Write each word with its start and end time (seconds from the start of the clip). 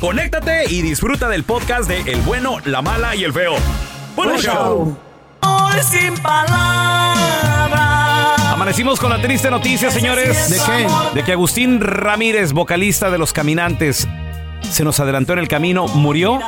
conéctate 0.00 0.64
y 0.70 0.82
disfruta 0.82 1.28
del 1.28 1.44
podcast 1.44 1.88
de 1.88 2.00
El 2.12 2.20
bueno, 2.22 2.58
la 2.64 2.82
mala 2.82 3.14
y 3.14 3.24
el 3.24 3.32
feo. 3.32 3.54
¡Buen 4.16 4.36
show! 4.38 4.96
Hoy 5.42 5.74
sin 5.82 6.14
palabras. 6.18 7.18
Amanecimos 8.52 8.98
con 8.98 9.10
la 9.10 9.20
triste 9.20 9.50
noticia, 9.50 9.90
señores. 9.90 10.50
¿De 10.50 10.56
qué? 10.56 10.86
De 11.14 11.22
que 11.24 11.32
Agustín 11.32 11.80
Ramírez, 11.80 12.52
vocalista 12.52 13.10
de 13.10 13.18
Los 13.18 13.32
Caminantes, 13.32 14.08
se 14.70 14.84
nos 14.84 14.98
adelantó 15.00 15.32
en 15.34 15.38
el 15.38 15.48
camino, 15.48 15.86
murió 15.88 16.40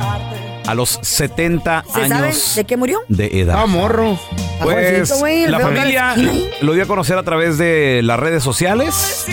a 0.67 0.75
los 0.75 0.99
70 1.03 1.85
¿Se 1.87 2.09
sabe 2.09 2.15
años 2.27 2.55
de 2.57 2.65
qué 2.65 2.77
murió? 2.77 2.99
de 3.09 3.41
edad. 3.41 3.57
Ah, 3.61 3.67
morro. 3.67 4.19
Pues 4.63 5.11
la 5.49 5.61
familia 5.61 6.15
lo 6.61 6.73
dio 6.75 6.83
a 6.83 6.87
conocer 6.87 7.17
a 7.19 7.23
través 7.23 7.57
de 7.59 8.01
las 8.03 8.19
redes 8.21 8.43
sociales. 8.43 9.27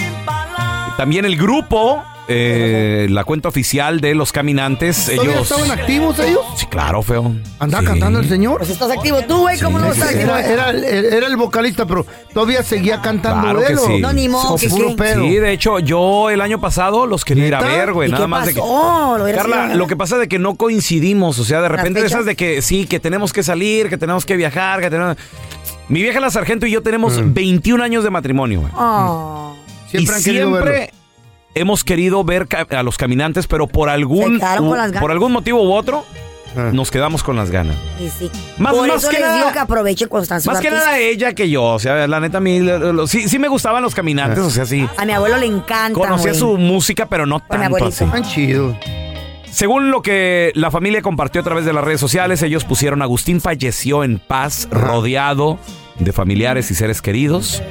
También 0.97 1.25
el 1.25 1.37
grupo, 1.37 2.03
eh, 2.29 3.07
la 3.09 3.23
cuenta 3.23 3.47
oficial 3.49 4.01
de 4.01 4.13
los 4.15 4.31
caminantes, 4.31 5.05
¿Todavía 5.05 5.33
ellos... 5.35 5.51
estaban 5.51 5.71
activos 5.79 6.19
ellos? 6.19 6.41
Sí, 6.57 6.65
claro, 6.65 7.01
feo. 7.01 7.35
¿Andaba 7.59 7.81
Sí. 7.83 7.87
cantando 7.87 8.19
el 8.19 8.27
señor? 8.27 8.57
Pues 8.57 8.69
estás 8.69 8.91
activo 8.91 9.21
tú, 9.23 9.39
güey, 9.39 9.59
¿cómo 9.59 9.79
no 9.79 9.91
estás 9.91 10.09
activo? 10.09 10.35
Era, 10.35 10.45
era, 10.47 10.69
el- 10.71 10.83
era 10.83 11.27
el 11.27 11.37
vocalista, 11.37 11.85
pero 11.85 12.05
todavía 12.33 12.63
seguía 12.63 13.01
cantando 13.01 13.41
Claro 13.43 13.61
que 13.61 13.77
sí. 13.77 13.99
No, 14.01 14.11
ni 14.13 14.27
modo, 14.29 14.57
que 14.57 14.67
puro 14.69 14.95
pedo. 14.95 15.23
Sí, 15.23 15.35
de 15.35 15.51
hecho, 15.53 15.79
yo 15.79 16.29
el 16.29 16.41
año 16.41 16.59
pasado 16.59 17.05
los 17.05 17.23
quería 17.23 17.47
ir 17.47 17.55
a 17.55 17.61
ver, 17.61 17.93
güey. 17.93 18.09
¿Y 18.09 18.11
Nada 18.11 18.25
qué 18.25 18.27
más 18.27 18.45
de 18.45 18.53
que. 18.53 18.59
¿Lo 18.59 19.25
Carla, 19.35 19.75
lo 19.75 19.87
que 19.87 19.95
pasa 19.95 20.15
es 20.15 20.21
de 20.21 20.27
que 20.27 20.39
no 20.39 20.55
coincidimos. 20.55 21.39
O 21.39 21.43
sea, 21.45 21.61
de 21.61 21.69
repente 21.69 22.05
esas 22.05 22.25
de 22.25 22.35
que 22.35 22.61
sí, 22.61 22.85
que 22.87 22.99
tenemos 22.99 23.33
que 23.33 23.43
salir, 23.43 23.89
que 23.89 23.97
tenemos 23.97 24.25
que 24.25 24.35
viajar, 24.35 24.81
que 24.81 24.89
tenemos. 24.89 25.17
Mi 25.89 26.01
vieja 26.01 26.19
la 26.19 26.29
sargento 26.29 26.65
y 26.65 26.71
yo 26.71 26.81
tenemos 26.83 27.13
21 27.33 27.81
años 27.81 28.03
de 28.03 28.09
matrimonio, 28.09 28.59
güey. 28.61 28.73
Oh. 28.75 29.55
Siempre 29.89 30.15
y 30.15 30.17
han 30.17 30.23
querido 30.23 30.49
siempre 30.49 30.71
verlo. 30.71 30.96
Hemos 31.59 31.83
querido 31.83 32.23
ver 32.23 32.47
a 32.71 32.83
los 32.83 32.97
caminantes, 32.97 33.47
pero 33.47 33.67
por 33.67 33.89
algún 33.89 34.39
por 34.99 35.11
algún 35.11 35.31
motivo 35.31 35.61
u 35.63 35.73
otro 35.73 36.05
Ah. 36.55 36.71
nos 36.73 36.89
quedamos 36.89 37.21
con 37.23 37.35
las 37.35 37.51
ganas. 37.51 37.75
Y 37.99 38.09
sí. 38.09 38.31
Más- 38.57 38.73
Por 38.73 38.87
más 38.87 38.97
eso 39.03 39.09
que 39.09 39.17
les 39.17 39.25
nada- 39.27 39.37
digo 39.37 39.51
que 39.51 39.59
están 40.23 40.41
sus 40.41 40.51
Más 40.51 40.59
que 40.61 40.71
nada 40.71 40.97
ella 40.97 41.33
que 41.33 41.49
yo, 41.49 41.63
o 41.63 41.77
sea, 41.79 42.07
la 42.07 42.19
neta 42.19 42.39
a 42.39 42.41
mí 42.41 42.59
lo- 42.61 42.93
lo- 42.93 43.05
sí, 43.05 43.29
sí 43.29 43.37
me 43.37 43.47
gustaban 43.47 43.83
los 43.83 43.93
caminantes, 43.93 44.39
o 44.39 44.49
sea, 44.49 44.65
sí. 44.65 44.87
A 44.97 45.05
mi 45.05 45.11
abuelo 45.11 45.37
le 45.37 45.45
encanta. 45.45 45.93
Conocía 45.99 46.33
su 46.33 46.57
música, 46.57 47.05
pero 47.07 47.25
no 47.27 47.41
tanto 47.41 47.85
así. 47.85 48.05
Están 48.05 48.23
chidos. 48.23 48.75
Según 49.51 49.91
lo 49.91 50.01
que 50.01 50.51
la 50.55 50.71
familia 50.71 51.01
compartió 51.01 51.41
a 51.41 51.43
través 51.43 51.65
de 51.65 51.73
las 51.73 51.83
redes 51.83 51.99
sociales, 51.99 52.41
ellos 52.41 52.63
pusieron 52.63 53.01
Agustín 53.01 53.39
falleció 53.41 54.03
en 54.03 54.17
paz, 54.19 54.67
rodeado 54.71 55.59
de 55.99 56.11
familiares 56.13 56.71
y 56.71 56.75
seres 56.75 57.01
queridos. 57.01 57.61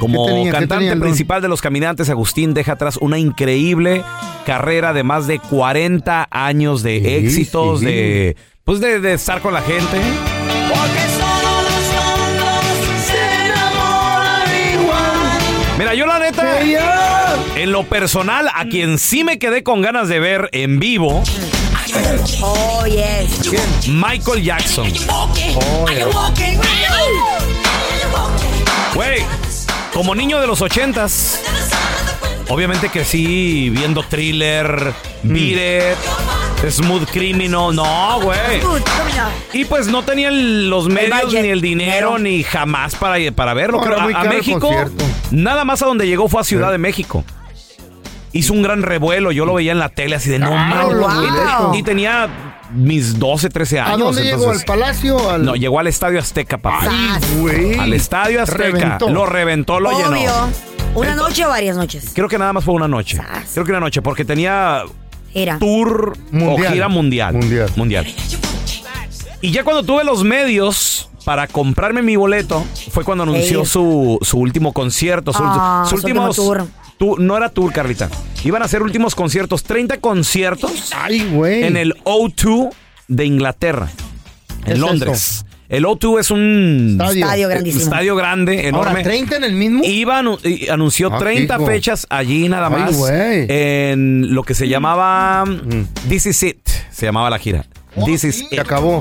Como 0.00 0.26
¿Qué 0.26 0.32
tenía? 0.32 0.52
¿Qué 0.52 0.58
cantante 0.58 0.96
principal 0.96 1.42
de 1.42 1.48
los 1.48 1.60
caminantes, 1.62 2.10
Agustín 2.10 2.54
deja 2.54 2.72
atrás 2.72 2.96
una 2.96 3.18
increíble 3.18 4.02
carrera 4.46 4.92
de 4.92 5.02
más 5.04 5.26
de 5.28 5.38
40 5.38 6.26
años 6.30 6.82
de 6.82 6.98
Sí, 7.00 7.06
éxitos, 7.06 7.80
sí. 7.80 7.86
de 7.86 8.36
pues 8.64 8.80
de, 8.80 9.00
de 9.00 9.12
estar 9.14 9.40
con 9.40 9.52
la 9.54 9.62
gente. 9.62 9.98
Mira, 15.78 15.94
yo 15.94 16.04
la 16.04 16.18
neta, 16.18 16.60
en 17.56 17.72
lo 17.72 17.84
personal, 17.84 18.48
a 18.54 18.66
quien 18.66 18.98
sí 18.98 19.24
me 19.24 19.38
quedé 19.38 19.62
con 19.62 19.80
ganas 19.80 20.08
de 20.08 20.20
ver 20.20 20.48
en 20.52 20.78
vivo, 20.78 21.22
Oh, 22.42 22.84
yes. 22.86 23.88
Michael 23.88 24.44
Jackson. 24.44 24.86
Güey, 24.88 26.02
como 30.00 30.14
niño 30.14 30.40
de 30.40 30.46
los 30.46 30.62
ochentas, 30.62 31.42
obviamente 32.48 32.88
crecí 32.88 33.68
viendo 33.68 34.02
thriller, 34.02 34.94
Beat 35.22 35.92
It, 36.64 36.70
Smooth 36.70 37.06
Criminal, 37.10 37.76
no, 37.76 38.18
güey. 38.22 38.62
Y 39.52 39.66
pues 39.66 39.88
no 39.88 40.02
tenían 40.02 40.70
los 40.70 40.88
medios, 40.88 41.34
ni 41.34 41.50
el 41.50 41.60
dinero, 41.60 42.18
ni 42.18 42.42
jamás 42.44 42.96
para, 42.96 43.16
para 43.32 43.52
verlo. 43.52 43.78
Muy 44.00 44.14
a, 44.14 44.24
México, 44.24 44.70
nada 45.32 45.66
más 45.66 45.82
a 45.82 45.86
donde 45.86 46.06
llegó 46.06 46.28
fue 46.28 46.40
a 46.40 46.44
Ciudad 46.44 46.72
de 46.72 46.78
México. 46.78 47.22
Hizo 48.32 48.54
un 48.54 48.62
gran 48.62 48.80
revuelo, 48.80 49.32
yo 49.32 49.44
lo 49.44 49.52
veía 49.52 49.72
en 49.72 49.80
la 49.80 49.90
tele 49.90 50.16
así 50.16 50.30
de 50.30 50.38
no 50.38 50.52
mames. 50.52 50.96
wow. 50.96 51.74
Y 51.74 51.82
tenía 51.82 52.49
mis 52.72 53.18
12, 53.18 53.48
13 53.50 53.80
años. 53.80 53.94
¿A 53.94 53.96
dónde 54.04 54.22
llegó? 54.22 54.36
entonces- 54.44 54.60
¿Al 54.60 54.66
palacio? 54.66 55.30
Al... 55.30 55.44
No, 55.44 55.54
llegó 55.56 55.78
al 55.80 55.86
Estadio 55.86 56.18
Azteca, 56.18 56.58
papá. 56.58 56.84
Sas. 56.84 57.36
Güey. 57.38 57.78
Al 57.78 57.92
Estadio 57.92 58.42
Azteca. 58.42 58.62
Reventó. 58.64 59.08
Lo 59.10 59.26
reventó, 59.26 59.80
lo 59.80 59.90
Obvio. 59.90 60.10
llenó. 60.12 60.48
¿Una 60.94 61.14
noche 61.14 61.44
o 61.44 61.48
varias 61.48 61.76
noches? 61.76 62.10
Creo 62.14 62.28
que 62.28 62.36
nada 62.38 62.52
más 62.52 62.64
fue 62.64 62.74
una 62.74 62.88
noche. 62.88 63.16
Sas. 63.16 63.50
Creo 63.54 63.64
que 63.64 63.70
una 63.72 63.80
noche, 63.80 64.02
porque 64.02 64.24
tenía 64.24 64.82
Era. 65.34 65.58
tour 65.58 66.16
Mundial. 66.32 66.66
o 66.68 66.72
gira 66.72 66.88
mundial. 66.88 67.34
Mundial. 67.34 67.70
Mundial. 67.76 68.06
Y 69.40 69.50
ya 69.52 69.64
cuando 69.64 69.82
tuve 69.82 70.04
los 70.04 70.22
medios 70.24 71.08
para 71.24 71.46
comprarme 71.46 72.02
mi 72.02 72.16
boleto, 72.16 72.64
fue 72.92 73.04
cuando 73.04 73.22
anunció 73.24 73.64
su, 73.64 74.18
su 74.22 74.38
último 74.38 74.72
concierto. 74.72 75.32
Su, 75.32 75.42
Ah, 75.44 75.84
su 75.84 75.96
su 75.96 76.06
último 76.06 76.28
tour. 76.34 76.66
Tu- 77.00 77.16
no 77.18 77.34
era 77.36 77.48
tour, 77.48 77.72
Carlita. 77.72 78.10
Iban 78.44 78.60
a 78.60 78.66
hacer 78.66 78.82
últimos 78.82 79.14
conciertos. 79.14 79.62
30 79.64 79.96
conciertos 80.00 80.92
Ay, 80.94 81.26
güey. 81.32 81.64
en 81.64 81.76
el 81.78 81.94
O2 82.04 82.68
de 83.08 83.24
Inglaterra. 83.24 83.88
¿Qué 84.64 84.72
En 84.72 84.76
es 84.76 84.78
Londres. 84.78 85.46
El 85.70 85.84
O2 85.86 86.20
es 86.20 86.30
un 86.30 86.98
Estadio. 87.00 87.24
Estadio 87.24 87.48
grandísimo. 87.48 87.84
estadio 87.84 88.16
grande, 88.16 88.68
enorme. 88.68 88.90
Ahora, 88.90 89.02
¿30 89.02 89.36
en 89.36 89.44
el 89.44 89.52
mismo? 89.54 89.82
Iba, 89.84 90.20
anu- 90.20 90.38
y 90.44 90.68
anunció 90.68 91.10
Ah, 91.14 91.18
30 91.18 91.54
hijo. 91.56 91.66
fechas 91.66 92.06
allí 92.10 92.48
nada 92.48 92.66
Ay, 92.66 92.72
más. 92.74 92.96
güey. 92.96 93.46
en 93.48 94.34
lo 94.34 94.42
que 94.42 94.54
se 94.54 94.68
llamaba 94.68 95.44
This 96.08 96.26
is 96.26 96.42
it. 96.42 96.68
Se 96.90 97.06
llamaba 97.06 97.30
la 97.30 97.38
gira. 97.38 97.64
This 98.04 98.24
is 98.24 98.38
Se 98.50 98.54
it. 98.56 98.60
acabó. 98.60 99.00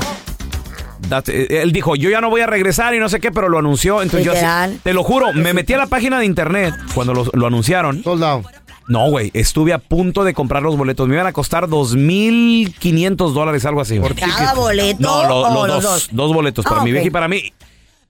Eh, 1.28 1.62
él 1.62 1.72
dijo, 1.72 1.96
yo 1.96 2.10
ya 2.10 2.22
no 2.22 2.30
voy 2.30 2.42
a 2.42 2.48
regresar 2.48 2.94
y 2.94 3.00
no 3.00 3.10
sé 3.10 3.20
qué, 3.20 3.32
pero 3.32 3.50
lo 3.50 3.58
anunció. 3.60 4.02
Entonces 4.02 4.26
yo 4.26 4.34
así- 4.34 4.80
te 4.84 4.94
lo 4.94 5.04
juro, 5.04 5.34
me 5.34 5.54
metí 5.54 5.74
a 5.74 5.78
la 5.78 5.88
página 5.88 6.20
de 6.20 6.26
internet 6.26 6.74
cuando 6.94 7.14
lo, 7.14 7.26
lo 7.34 7.48
anunciaron 7.48 8.04
Sold 8.04 8.24
out. 8.24 8.46
No, 8.88 9.08
güey, 9.12 9.30
estuve 9.36 9.72
a 9.74 9.78
punto 9.78 10.24
de 10.24 10.34
comprar 10.34 10.64
los 10.64 10.76
boletos. 10.76 11.08
Me 11.08 11.14
iban 11.14 11.28
a 11.28 11.32
costar 11.34 11.68
2.500 11.68 13.34
dólares, 13.34 13.66
algo 13.66 13.82
así. 13.82 13.98
güey. 13.98 14.14
¿Cada 14.16 14.54
boleto 14.54 14.98
No, 15.00 15.28
lo- 15.28 15.42
o 15.42 15.68
los 15.68 15.84
dos, 15.84 16.10
dos? 16.12 16.34
boletos 16.34 16.66
para 16.66 16.82
Ah, 16.82 16.84
mi 16.84 16.92
vieja 16.92 17.08
y 17.08 17.12
para 17.12 17.28
mí. 17.28 17.54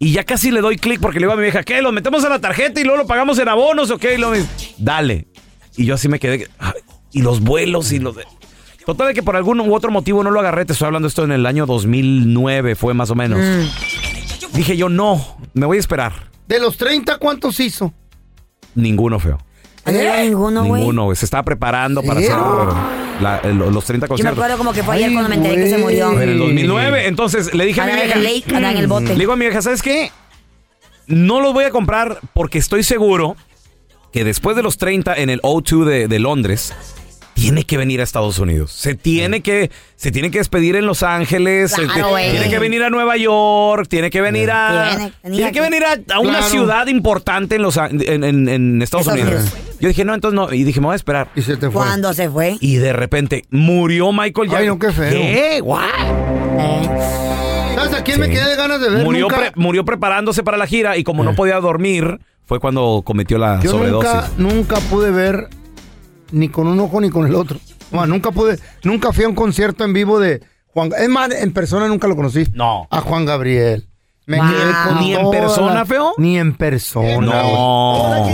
Y 0.02 0.14
ya 0.14 0.24
casi 0.24 0.52
le 0.52 0.62
doy 0.62 0.78
clic 0.78 1.00
porque 1.02 1.20
le 1.20 1.26
digo 1.26 1.34
a 1.34 1.36
mi 1.36 1.44
vieja, 1.44 1.64
¿qué? 1.64 1.82
¿Lo 1.82 1.92
metemos 1.92 2.24
a 2.24 2.30
la 2.30 2.40
tarjeta 2.40 2.80
y 2.80 2.84
luego 2.86 3.00
lo 3.02 3.08
pagamos 3.08 3.38
en 3.40 3.50
abonos 3.50 3.92
o 3.92 3.98
qué? 3.98 4.14
Y 4.14 4.18
luego 4.18 4.32
me 4.32 4.38
dice, 4.40 4.50
dale. 4.78 5.28
Y 5.76 5.86
yo 5.86 5.96
así 5.96 6.08
me 6.08 6.20
quedé. 6.20 6.48
ay, 6.60 6.72
Y 7.12 7.22
los 7.22 7.42
vuelos 7.42 7.92
y 7.92 8.00
los... 8.00 8.16
Total 8.90 9.10
de 9.10 9.14
que 9.14 9.22
por 9.22 9.36
algún 9.36 9.60
u 9.60 9.76
otro 9.76 9.92
motivo 9.92 10.24
no 10.24 10.32
lo 10.32 10.40
agarré. 10.40 10.66
Te 10.66 10.74
estoy 10.74 10.88
hablando 10.88 11.08
esto 11.08 11.24
en 11.24 11.32
el 11.32 11.46
año 11.46 11.68
2009, 11.68 12.76
fue 12.76 12.96
más 12.96 13.12
o 13.12 13.16
menos. 13.16 13.38
Mm. 13.40 14.56
Dije 14.58 14.76
yo, 14.78 14.90
no, 14.90 15.38
me 15.54 15.68
voy 15.68 15.78
a 15.78 15.80
esperar. 15.80 16.14
De 16.48 16.60
los 16.60 16.76
30, 16.78 17.18
¿cuántos 17.20 17.60
hizo? 17.60 17.94
Ninguno 18.74 19.20
feo. 19.20 19.38
Era 19.86 20.24
ninguno, 20.24 20.66
güey. 20.66 20.82
Ninguno, 20.82 21.04
güey. 21.06 21.16
Se 21.16 21.26
estaba 21.26 21.44
preparando 21.44 22.02
para 22.02 22.20
hacer 22.20 22.32
¿Cero? 22.32 22.76
la- 23.22 23.38
el- 23.44 23.58
los 23.60 23.86
30 23.86 24.08
Yo 24.08 24.10
me 24.10 24.16
conciertos. 24.16 24.38
acuerdo 24.40 24.58
como 24.58 24.74
que 24.74 24.82
fue 24.82 24.96
ayer 24.96 25.10
Ay, 25.10 25.14
cuando 25.14 25.30
me 25.30 25.36
enteré 25.36 25.56
que 25.56 25.70
se 25.70 25.82
güey. 25.82 25.84
murió. 26.02 26.20
En 26.22 26.30
el 26.30 26.40
2009. 26.40 27.08
Entonces 27.08 27.54
le 27.54 27.66
dije 27.66 27.82
a 27.82 27.86
mi 27.86 27.92
vieja. 27.94 28.14
el 28.16 28.24
lake, 28.24 28.56
anda 28.56 28.72
en 28.72 28.78
el 28.78 28.88
bote. 28.88 29.10
Le 29.10 29.16
digo 29.20 29.34
a 29.34 29.36
mi 29.36 29.46
vieja, 29.46 29.62
¿sabes 29.62 29.84
qué? 29.84 30.12
No 31.06 31.42
los 31.42 31.54
voy 31.54 31.66
a 31.66 31.70
comprar 31.70 32.20
porque 32.34 32.58
estoy 32.58 32.82
seguro 32.82 33.36
que 34.12 34.24
después 34.24 34.56
de 34.56 34.64
los 34.64 34.78
30 34.80 35.14
en 35.16 35.30
el 35.30 35.42
O2 35.44 35.86
de, 35.86 36.08
de 36.08 36.20
Londres, 36.20 36.74
tiene 37.40 37.64
que 37.64 37.78
venir 37.78 38.02
a 38.02 38.04
Estados 38.04 38.38
Unidos. 38.40 38.72
Se 38.72 38.96
tiene 38.96 39.42
que, 39.42 39.72
se 39.96 40.12
tiene 40.12 40.30
que 40.32 40.38
despedir 40.40 40.76
en 40.76 40.86
Los 40.86 41.04
Ángeles. 41.04 41.74
Claro, 41.74 42.16
tiene 42.16 42.50
que 42.50 42.60
venir 42.60 42.84
a 42.84 42.90
Nueva 42.90 43.18
York. 43.18 43.88
Tiene 43.90 44.10
que 44.10 44.22
venir 44.22 44.52
a. 44.52 45.12
Tiene- 45.24 45.52
que 45.52 45.62
venir 45.62 45.84
a, 45.84 45.98
a 46.16 46.20
una 46.20 46.42
ciudad 46.44 46.88
importante 46.88 47.56
en, 47.56 47.62
los, 47.62 47.78
en, 47.78 48.24
en- 48.24 48.48
en 48.50 48.82
Estados 48.82 49.08
Unidos. 49.08 49.46
Yo 49.80 49.88
dije, 49.88 50.04
no, 50.04 50.14
entonces 50.14 50.36
no. 50.36 50.54
Y 50.54 50.64
dije, 50.66 50.80
me 50.82 50.88
voy 50.88 50.94
a 50.94 50.96
esperar. 50.98 51.30
Y 51.36 51.42
se 51.42 51.56
te 51.56 51.70
fue. 51.72 51.84
¿Cuándo 51.86 52.14
se 52.14 52.30
fue? 52.30 52.58
Y 52.60 52.76
de 52.76 52.92
repente 52.94 53.46
murió 53.50 54.12
Michael 54.12 54.50
Jackson. 54.50 54.62
Ay, 54.62 54.68
no, 54.68 54.80
qué 54.80 54.92
feo. 54.92 55.10
¿Qué? 55.10 55.62
What? 55.64 55.84
Eh, 56.60 56.90
¿Sabes 57.76 57.94
a 57.94 58.04
quién 58.04 58.20
me 58.20 58.30
quedé 58.30 58.50
de 58.50 58.56
ganas 58.58 58.82
de 58.82 58.90
ver? 58.90 59.04
Murió, 59.06 59.22
Nunca- 59.30 59.38
pre- 59.38 59.52
murió 59.56 59.86
preparándose 59.86 60.44
para 60.44 60.58
la 60.58 60.68
gira 60.68 60.98
y 60.98 61.04
como 61.04 61.24
no 61.24 61.34
podía 61.36 61.60
dormir, 61.62 62.20
fue 62.46 62.60
cuando 62.60 63.02
cometió 63.06 63.38
la 63.38 63.60
Yo 63.62 63.72
sobredosis. 63.72 64.12
nunca, 64.12 64.30
nunca 64.56 64.76
pude 64.90 65.12
ver 65.12 65.48
ni 66.32 66.50
con 66.50 66.68
un 66.68 66.80
ojo 66.80 67.00
ni 67.02 67.10
con 67.10 67.26
el 67.26 67.36
otro. 67.36 67.60
No, 67.92 68.06
nunca 68.06 68.32
pude, 68.32 68.60
nunca 68.84 69.12
fui 69.14 69.24
a 69.24 69.30
un 69.30 69.36
concierto 69.36 69.84
en 69.84 69.94
vivo 69.94 70.20
de 70.20 70.42
Juan. 70.74 70.92
Es 70.98 71.10
más, 71.10 71.32
en 71.32 71.52
persona 71.54 71.88
nunca 71.88 72.08
lo 72.08 72.16
conocí. 72.16 72.46
No. 72.54 72.88
A 72.92 73.02
Juan 73.02 73.26
Gabriel. 73.26 73.88
Me 74.26 74.38
Wow. 74.38 74.48
quedé 74.48 74.72
con 74.88 75.00
¿Ni 75.00 75.16
en 75.16 75.32
persona, 75.32 75.74
la- 75.74 75.86
feo? 75.88 76.14
Ni 76.18 76.38
en 76.38 76.54
persona. 76.54 77.16
No. 77.20 78.26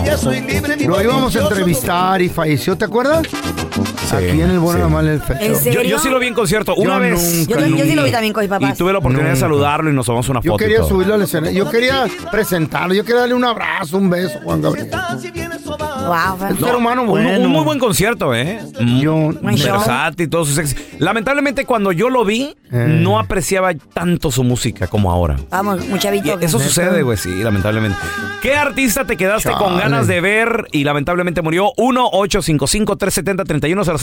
Lo 0.87 1.01
íbamos 1.01 1.35
a 1.35 1.39
entrevistar 1.39 2.21
y 2.21 2.27
falleció, 2.27 2.77
¿te 2.77 2.83
acuerdas? 2.83 3.25
Aquí 4.13 4.41
en 4.41 4.51
el 4.51 4.59
Bueno, 4.59 4.77
sí. 4.77 4.83
la 4.83 4.89
Mala 4.89 5.11
y 5.11 5.15
el 5.15 5.21
Feo. 5.21 5.37
¿En 5.39 5.53
Yo, 5.53 5.59
serio? 5.59 5.81
yo 5.83 5.99
sí 5.99 6.09
lo 6.09 6.19
vi 6.19 6.27
en 6.27 6.33
concierto 6.33 6.75
una 6.75 6.95
Yo 6.95 6.99
vez. 7.01 7.47
Yo, 7.47 7.55
nunca, 7.59 7.77
yo 7.77 7.85
sí 7.85 7.95
lo 7.95 8.03
vi 8.03 8.11
también 8.11 8.33
con 8.33 8.41
mis 8.41 8.47
Y 8.47 8.49
papás. 8.49 8.77
tuve 8.77 8.91
la 8.93 8.99
oportunidad 8.99 9.25
de 9.27 9.31
Nunca. 9.33 9.45
saludarlo 9.45 9.89
y 9.89 9.93
nos 9.93 10.05
tomamos 10.05 10.29
una 10.29 10.41
Yo 10.41 10.51
foto. 10.51 10.63
y 10.63 10.65
quería 10.65 10.79
todo. 10.79 10.89
subirlo 10.89 11.13
al 11.15 11.21
escenario. 11.23 11.65
Yo 11.65 11.71
quería 11.71 12.05
presentarlo. 12.31 12.93
Yo 12.93 13.03
quería 13.03 13.21
darle 13.21 13.35
un 13.35 13.43
abrazo, 13.45 13.97
un 13.97 14.09
beso, 14.09 14.39
Juan 14.43 14.61
Gabriel. 14.61 14.89
Wow, 16.07 16.37
fue- 16.37 16.51
Un 16.51 16.59
ser 16.59 16.75
humano 16.75 17.01
Un- 17.01 17.07
bueno. 17.07 17.45
Un, 17.45 17.51
muy 17.51 17.63
buen 17.63 17.79
concierto, 17.79 18.33
¿eh? 18.35 18.59
Yo- 18.99 19.31
Buen 19.41 19.55
show. 19.57 19.71
Versátil, 19.77 20.29
todos 20.29 20.49
sus 20.49 20.57
ex- 20.59 20.75
Lamentablemente, 20.99 21.65
cuando 21.65 21.91
yo 21.91 22.09
lo 22.11 22.23
vi, 22.23 22.55
Eh. 22.71 22.99
no 23.01 23.17
apreciaba 23.19 23.73
tanto 23.93 24.29
su 24.31 24.43
música 24.43 24.85
como 24.87 25.11
ahora. 25.11 25.35
Vamos, 25.49 25.81
un 25.89 25.95
Y 25.95 25.99
chavito. 25.99 26.39
eso 26.39 26.59
sucede, 26.59 27.01
güey, 27.01 27.17
sí, 27.17 27.33
lamentablemente. 27.43 27.97
¿Qué 28.41 28.55
artista 28.55 29.05
te 29.05 29.17
quedaste 29.17 29.49
con 29.53 29.69
Chale. 29.69 29.81
ganas 29.81 30.05
de 30.07 30.21
ver 30.21 30.67
y 30.71 30.83
lamentablemente 30.83 31.41
murió? 31.41 31.71
1-855-370-3100. 31.77 33.94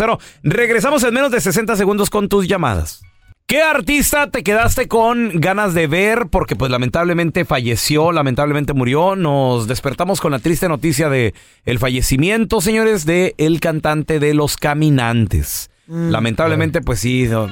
Regresamos 0.43 1.03
en 1.05 1.15
menos 1.15 1.31
de 1.31 1.41
60 1.41 1.77
segundos 1.77 2.11
con 2.11 2.29
tus 2.29 2.47
llamadas. 2.49 3.03
¿Qué 3.47 3.61
artista 3.61 4.31
te 4.31 4.43
quedaste 4.43 4.89
con 4.89 5.31
ganas 5.41 5.75
de 5.75 5.87
ver? 5.87 6.29
Porque 6.31 6.57
pues 6.57 6.71
lamentablemente 6.71 7.45
falleció, 7.45 8.11
lamentablemente 8.13 8.73
murió. 8.73 9.15
Nos 9.17 9.67
despertamos 9.67 10.21
con 10.23 10.33
la 10.33 10.39
triste 10.39 10.69
noticia 10.69 11.11
de 11.11 11.35
el 11.67 11.79
fallecimiento, 11.79 12.61
señores, 12.63 13.05
de 13.05 13.35
el 13.39 13.61
cantante 13.61 14.21
de 14.21 14.33
Los 14.33 14.57
Caminantes. 14.57 15.71
Lamentablemente, 15.87 16.81
pues 16.81 17.01
sí, 17.01 17.27
don, 17.27 17.51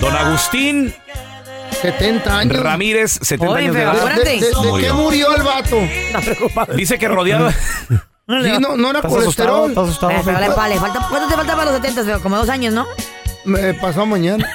don 0.00 0.16
Agustín 0.16 0.92
70 1.82 2.38
años. 2.38 2.56
Ramírez, 2.58 3.12
70 3.22 3.52
Oye, 3.52 3.62
años 3.62 3.74
de 3.74 3.80
pero 3.80 3.92
edad. 3.92 4.02
¿De, 4.02 4.10
Espérate. 4.10 4.30
de- 4.30 4.46
de 4.46 4.50
qué 4.50 4.92
Murió. 4.92 4.94
murió 4.96 5.36
el 5.36 5.42
vato? 5.42 6.74
Dice 6.74 6.98
que 6.98 7.06
rodeado. 7.06 7.50
Sí, 8.30 8.52
no, 8.60 8.76
no 8.76 8.90
era 8.90 8.98
¿Estás 9.00 9.12
asustado? 9.16 9.50
colesterol. 9.62 9.68
¿Estás 9.70 9.84
asustado? 9.84 10.12
Eh, 10.12 10.22
pero 10.24 10.40
le 10.40 10.50
pa- 10.50 10.68
le 10.68 10.76
falta, 10.78 11.06
¿Cuánto 11.08 11.28
te 11.28 11.34
falta 11.34 11.52
para 11.56 11.64
los 11.72 11.80
70? 11.80 12.04
feo? 12.04 12.22
Como 12.22 12.36
dos 12.36 12.48
años, 12.48 12.72
¿no? 12.74 12.86
Me 13.44 13.74
pasó 13.74 14.06
mañana. 14.06 14.48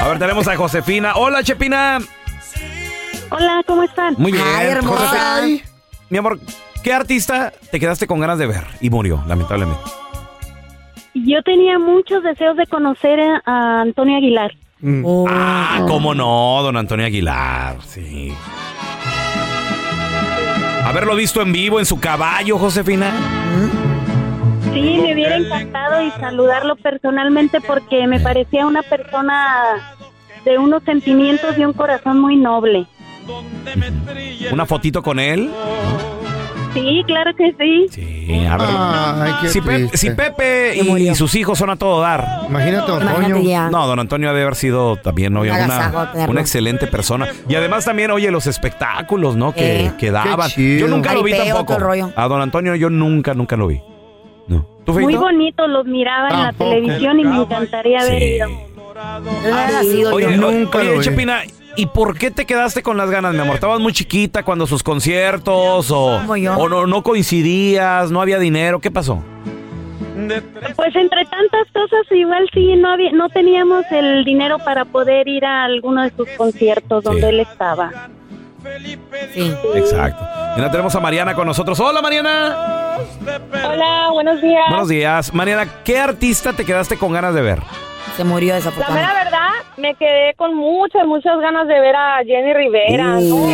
A 0.00 0.08
ver, 0.08 0.18
tenemos 0.18 0.46
a 0.48 0.56
Josefina. 0.56 1.12
Hola, 1.16 1.42
Chepina. 1.42 1.98
Hola, 3.30 3.62
¿cómo 3.66 3.82
están? 3.82 4.14
Muy 4.18 4.32
bien. 4.32 4.44
Ay, 4.56 4.68
hermosa. 4.68 4.98
Josefina, 5.06 5.36
Ay, 5.36 5.62
mi 6.08 6.18
amor, 6.18 6.38
¿qué 6.82 6.92
artista 6.92 7.52
te 7.70 7.78
quedaste 7.78 8.06
con 8.06 8.18
ganas 8.20 8.38
de 8.38 8.46
ver? 8.46 8.64
Y 8.80 8.90
murió, 8.90 9.22
lamentablemente. 9.26 9.82
Yo 11.14 11.42
tenía 11.42 11.78
muchos 11.78 12.22
deseos 12.22 12.56
de 12.56 12.66
conocer 12.66 13.20
a, 13.20 13.42
a 13.44 13.80
Antonio 13.82 14.16
Aguilar. 14.16 14.52
mm, 14.80 15.02
Oh. 15.04 15.26
Ah, 15.28 15.84
cómo 15.88 16.14
no, 16.14 16.62
don 16.62 16.76
Antonio 16.76 17.06
Aguilar. 17.06 17.76
Sí. 17.86 18.32
Haberlo 20.90 21.14
visto 21.14 21.40
en 21.40 21.52
vivo 21.52 21.78
en 21.78 21.86
su 21.86 22.00
caballo, 22.00 22.58
Josefina. 22.58 23.12
Sí, 24.72 24.98
me 25.00 25.14
hubiera 25.14 25.36
encantado 25.36 26.02
y 26.02 26.10
saludarlo 26.10 26.74
personalmente 26.74 27.60
porque 27.60 28.08
me 28.08 28.18
parecía 28.18 28.66
una 28.66 28.82
persona 28.82 29.96
de 30.44 30.58
unos 30.58 30.82
sentimientos 30.82 31.56
y 31.56 31.64
un 31.64 31.74
corazón 31.74 32.18
muy 32.18 32.34
noble. 32.34 32.88
Una 34.50 34.66
fotito 34.66 35.00
con 35.00 35.20
él. 35.20 35.48
Sí, 36.72 37.02
claro 37.06 37.34
que 37.34 37.52
sí. 37.58 37.86
Sí, 37.90 38.46
a 38.46 38.56
ver. 38.56 38.68
Ay, 38.70 39.32
qué 39.42 39.48
Si, 39.48 39.60
Pe- 39.60 39.74
triste. 39.74 39.96
si 39.96 40.10
Pepe 40.10 40.74
Se 40.76 40.84
murió. 40.84 41.12
y 41.12 41.14
sus 41.16 41.34
hijos 41.34 41.58
son 41.58 41.70
a 41.70 41.76
todo 41.76 42.00
dar. 42.00 42.24
Imagínate, 42.48 42.92
Imagínate 42.92 43.16
Antonio. 43.26 43.42
ya. 43.50 43.70
No, 43.70 43.86
don 43.86 43.98
Antonio 43.98 44.28
debe 44.28 44.42
haber 44.42 44.54
sido 44.54 44.96
también 44.96 45.36
oye, 45.36 45.50
Agasajo 45.50 46.08
una, 46.14 46.28
una 46.28 46.40
excelente 46.40 46.86
persona. 46.86 47.28
Y 47.48 47.54
además 47.56 47.84
también, 47.84 48.10
oye, 48.12 48.30
los 48.30 48.46
espectáculos, 48.46 49.34
¿no? 49.36 49.52
Que, 49.52 49.86
Eh. 49.86 49.92
que 49.98 50.10
daban. 50.12 50.48
Chido. 50.50 50.86
Yo 50.86 50.88
nunca 50.94 51.12
lo 51.12 51.22
vi 51.24 51.32
Jaripeo, 51.32 51.54
tampoco. 51.56 51.74
todo 51.78 51.78
el 51.78 52.00
rollo. 52.02 52.12
A 52.16 52.28
don 52.28 52.40
Antonio 52.40 52.74
yo 52.76 52.88
nunca, 52.90 53.34
nunca 53.34 53.56
lo 53.56 53.66
vi. 53.66 53.80
No. 54.46 54.66
¿Tú, 54.84 54.92
Muy 54.92 55.04
Feito? 55.06 55.20
bonito, 55.20 55.66
los 55.66 55.86
miraba 55.86 56.28
en 56.28 56.36
la 56.38 56.44
Tampoco. 56.46 56.70
televisión 56.70 57.20
y 57.20 57.24
me 57.24 57.36
encantaría 57.36 58.00
haber 58.00 58.18
Sí. 58.18 58.24
ido. 58.36 58.48
No 58.48 59.50
nacido, 59.50 60.14
Oye, 60.14 60.36
yo. 60.36 60.46
o- 60.48 60.50
nunca 60.52 60.78
oye, 60.78 60.92
vi. 60.92 61.00
Chepina, 61.00 61.40
¿y 61.80 61.86
por 61.86 62.18
qué 62.18 62.30
te 62.30 62.44
quedaste 62.44 62.82
con 62.82 62.96
las 62.96 63.10
ganas, 63.10 63.32
mi 63.32 63.40
amor? 63.40 63.54
¿Estabas 63.54 63.80
muy 63.80 63.92
chiquita 63.92 64.42
cuando 64.42 64.66
sus 64.66 64.82
conciertos 64.82 65.90
o, 65.90 66.20
no, 66.68 66.86
no 66.86 67.02
coincidías, 67.02 68.10
no 68.10 68.20
había 68.20 68.38
dinero? 68.38 68.80
¿Qué 68.80 68.90
pasó? 68.90 69.22
Pues 70.76 70.94
entre 70.96 71.24
tantas 71.24 71.66
cosas, 71.72 72.00
igual 72.10 72.48
sí, 72.52 72.76
no, 72.76 72.90
había, 72.90 73.12
no 73.12 73.28
teníamos 73.30 73.84
el 73.90 74.24
dinero 74.24 74.58
para 74.58 74.84
poder 74.84 75.26
ir 75.26 75.44
a 75.46 75.64
alguno 75.64 76.02
de 76.02 76.12
sus 76.14 76.28
conciertos 76.36 77.02
donde 77.02 77.22
Sí. 77.22 77.28
él 77.28 77.40
estaba. 77.40 77.90
Sí. 79.32 79.54
Exacto. 79.74 80.22
Y 80.56 80.60
ahora 80.60 80.70
tenemos 80.70 80.94
a 80.94 81.00
Mariana 81.00 81.34
con 81.34 81.46
nosotros. 81.46 81.80
Hola, 81.80 82.02
Mariana. 82.02 82.98
Hola, 83.66 84.08
buenos 84.12 84.42
días. 84.42 84.64
Buenos 84.68 84.88
días. 84.88 85.32
Mariana, 85.32 85.66
¿qué 85.84 85.98
artista 85.98 86.52
te 86.52 86.66
quedaste 86.66 86.98
con 86.98 87.12
ganas 87.12 87.34
de 87.34 87.40
ver? 87.40 87.62
Se 88.20 88.24
murió 88.24 88.52
La 88.54 88.90
mera 88.90 89.14
verdad, 89.14 89.48
me 89.78 89.94
quedé 89.94 90.34
con 90.36 90.54
muchas, 90.54 91.06
muchas 91.06 91.40
ganas 91.40 91.66
de 91.66 91.80
ver 91.80 91.96
a 91.96 92.18
Jenny 92.22 92.52
Rivera. 92.52 93.16
Uh. 93.18 93.46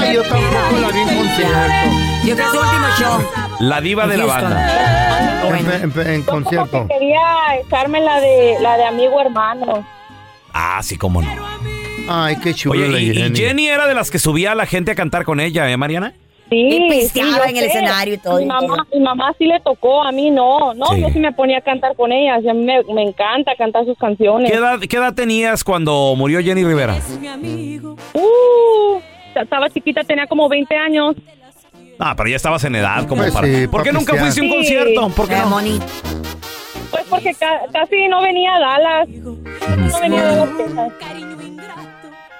Ay, 0.00 0.14
yo 0.14 0.22
tampoco 0.22 0.78
la 0.80 0.88
vi 0.88 0.98
en 0.98 1.16
concierto. 1.16 1.88
Yo 2.24 2.34
fui 2.34 2.42
a 2.44 2.50
su 2.50 2.58
último 2.58 2.86
show. 2.98 3.30
La 3.60 3.80
diva 3.80 4.08
de 4.08 4.16
la 4.16 4.24
banda. 4.24 5.40
En, 5.44 5.48
Bueno. 5.48 5.72
en- 5.72 6.08
en 6.12 6.22
Como 6.24 6.40
concierto. 6.42 6.88
que 6.88 6.94
quería 6.94 7.20
echarme 7.64 8.00
la 8.00 8.20
de, 8.20 8.56
la 8.60 8.76
de 8.78 8.84
amigo 8.86 9.20
hermano. 9.20 9.86
Ah, 10.52 10.80
sí, 10.82 10.96
cómo 10.98 11.22
no. 11.22 11.30
Ay, 12.08 12.34
qué 12.42 12.54
chulo 12.54 12.72
Oye, 12.84 13.00
y, 13.00 13.10
y 13.10 13.14
Jenny. 13.14 13.36
Jenny 13.38 13.68
era 13.68 13.86
de 13.86 13.94
las 13.94 14.10
que 14.10 14.18
subía 14.18 14.50
a 14.50 14.54
la 14.56 14.66
gente 14.66 14.90
a 14.90 14.94
cantar 14.96 15.22
con 15.22 15.38
ella, 15.38 15.70
¿eh, 15.70 15.76
Mariana? 15.76 16.14
Sí, 16.50 16.56
Y 16.56 16.70
sí, 17.08 17.20
en 17.20 17.56
el 17.56 17.56
sé. 17.56 17.66
escenario 17.66 18.14
y 18.14 18.18
todo, 18.18 18.36
Mi 18.38 18.44
y 18.44 18.46
mamá, 18.46 18.66
todo. 18.66 18.86
mi 18.94 19.00
mamá 19.00 19.34
sí 19.36 19.44
le 19.44 19.60
tocó, 19.60 20.02
a 20.02 20.10
mí 20.12 20.30
no. 20.30 20.72
No, 20.74 20.86
Sí. 20.94 21.00
yo 21.02 21.08
sí 21.10 21.18
me 21.18 21.32
ponía 21.32 21.58
a 21.58 21.60
cantar 21.60 21.94
con 21.94 22.10
ella. 22.10 22.36
a 22.36 22.54
mí 22.54 22.64
me, 22.64 22.82
me 22.94 23.02
encanta 23.02 23.54
cantar 23.56 23.84
sus 23.84 23.98
canciones. 23.98 24.50
¿Qué 24.50 24.56
edad, 24.56 24.78
qué 24.80 24.96
edad 24.96 25.12
tenías 25.14 25.62
cuando 25.62 26.14
murió 26.16 26.40
Jenny 26.40 26.64
Rivera? 26.64 26.96
Uh, 28.14 29.00
estaba 29.34 29.68
chiquita, 29.70 30.02
tenía 30.04 30.26
como 30.26 30.48
20 30.48 30.74
años. 30.76 31.16
Ah, 31.98 32.14
pero 32.16 32.28
ya 32.28 32.36
estabas 32.36 32.62
en 32.64 32.76
edad 32.76 33.06
como 33.06 33.22
Pues 33.22 33.34
para... 33.34 33.46
sí, 33.46 33.66
¿Por 33.66 33.82
qué 33.82 33.92
nunca 33.92 34.14
fuiste 34.14 34.40
a 34.40 34.44
un 34.44 34.48
Sí. 34.50 34.54
concierto? 34.56 35.08
¿Por 35.10 35.28
qué 35.28 35.36
no? 35.36 35.46
Moni. 35.50 35.78
Pues 36.90 37.04
porque 37.10 37.34
ca- 37.34 37.62
casi 37.72 38.08
no 38.08 38.22
venía 38.22 38.54
a 38.54 38.60
Dallas. 38.60 39.08
No 39.08 40.00
venía 40.00 40.20
a 40.20 40.24
Dallas. 40.24 40.48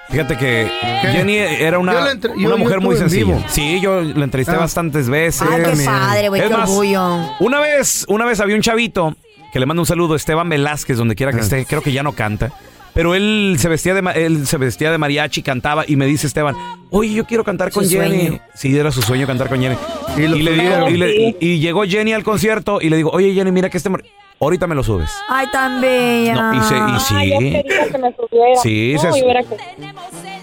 Fíjate 0.09 0.37
que 0.37 0.67
Jenny 1.11 1.37
era 1.37 1.77
una, 1.77 1.93
Yo 1.93 1.99
la 2.01 2.11
entre- 2.11 2.31
yo- 2.31 2.37
una 2.39 2.49
yo 2.49 2.57
mujer 2.57 2.79
muy 2.81 2.95
estuve 2.95 3.05
en 3.05 3.09
sencilla. 3.11 3.35
vivo. 3.37 3.45
Sí, 3.47 3.79
yo 3.81 4.01
la 4.01 4.23
entrevisté 4.23 4.55
Ah. 4.55 4.59
bastantes 4.59 5.07
veces. 5.07 5.41
Ay, 5.49 5.61
qué 5.63 5.85
padre, 5.85 6.29
güey, 6.29 6.41
Es 6.41 6.47
qué 6.47 6.53
más, 6.57 6.69
orgullo. 6.69 7.19
Una 7.39 7.59
vez, 7.59 8.05
una 8.07 8.25
vez 8.25 8.39
había 8.39 8.55
un 8.55 8.61
chavito 8.61 9.15
que 9.53 9.59
le 9.59 9.65
mando 9.65 9.83
un 9.83 9.85
saludo, 9.85 10.15
Esteban 10.15 10.49
Velázquez, 10.49 10.97
donde 10.97 11.15
quiera 11.15 11.31
Ah. 11.31 11.35
que 11.35 11.41
esté, 11.41 11.65
creo 11.65 11.81
que 11.81 11.91
ya 11.91 12.01
no 12.03 12.13
canta. 12.13 12.51
Pero 12.95 13.13
él 13.13 13.55
se 13.59 13.69
vestía 13.69 13.93
de 13.93 14.01
ma- 14.01 14.11
él 14.13 14.47
se 14.47 14.57
vestía 14.57 14.89
de 14.91 14.97
mariachi, 14.97 15.43
cantaba 15.43 15.85
y 15.87 15.95
me 15.95 16.07
dice 16.07 16.25
Esteban, 16.25 16.55
oye, 16.89 17.13
yo 17.13 17.25
quiero 17.25 17.43
cantar 17.43 17.71
con 17.71 17.83
Su 17.85 17.91
Jenny. 17.91 18.17
sueño. 18.25 18.39
Sí, 18.55 18.75
era 18.75 18.91
su 18.91 19.03
sueño 19.03 19.27
cantar 19.27 19.47
con 19.47 19.61
Jenny. 19.61 19.75
Y 20.17 20.21
lo 20.27 20.35
Y, 20.35 20.41
le 20.41 20.51
digo, 20.53 20.63
subieron. 20.63 20.89
y, 20.95 20.97
le- 20.97 21.37
y 21.39 21.59
llegó 21.59 21.83
Jenny 21.83 22.13
al 22.13 22.23
concierto 22.23 22.79
y 22.81 22.89
le 22.89 22.97
digo, 22.97 23.11
oye 23.11 23.31
Jenny, 23.35 23.51
mira 23.51 23.69
que 23.69 23.77
este... 23.77 23.89
mor- 23.89 24.03
Ahorita 24.41 24.67
me 24.67 24.75
lo 24.75 24.83
subes. 24.83 25.11
Ay, 25.27 25.47
tan 25.51 25.81
bella. 25.81 26.33
No, 26.33 26.53
y 26.53 26.61
se- 26.63 26.75
y 26.75 26.79
Ay, 26.79 26.99
sí. 26.99 27.29
yo 27.31 27.39
quería 27.39 27.91
que 27.91 27.97
me 27.97 28.15
subiera. 28.15 28.61
Sí, 28.61 28.93
no, 28.95 29.13
se- 29.13 29.21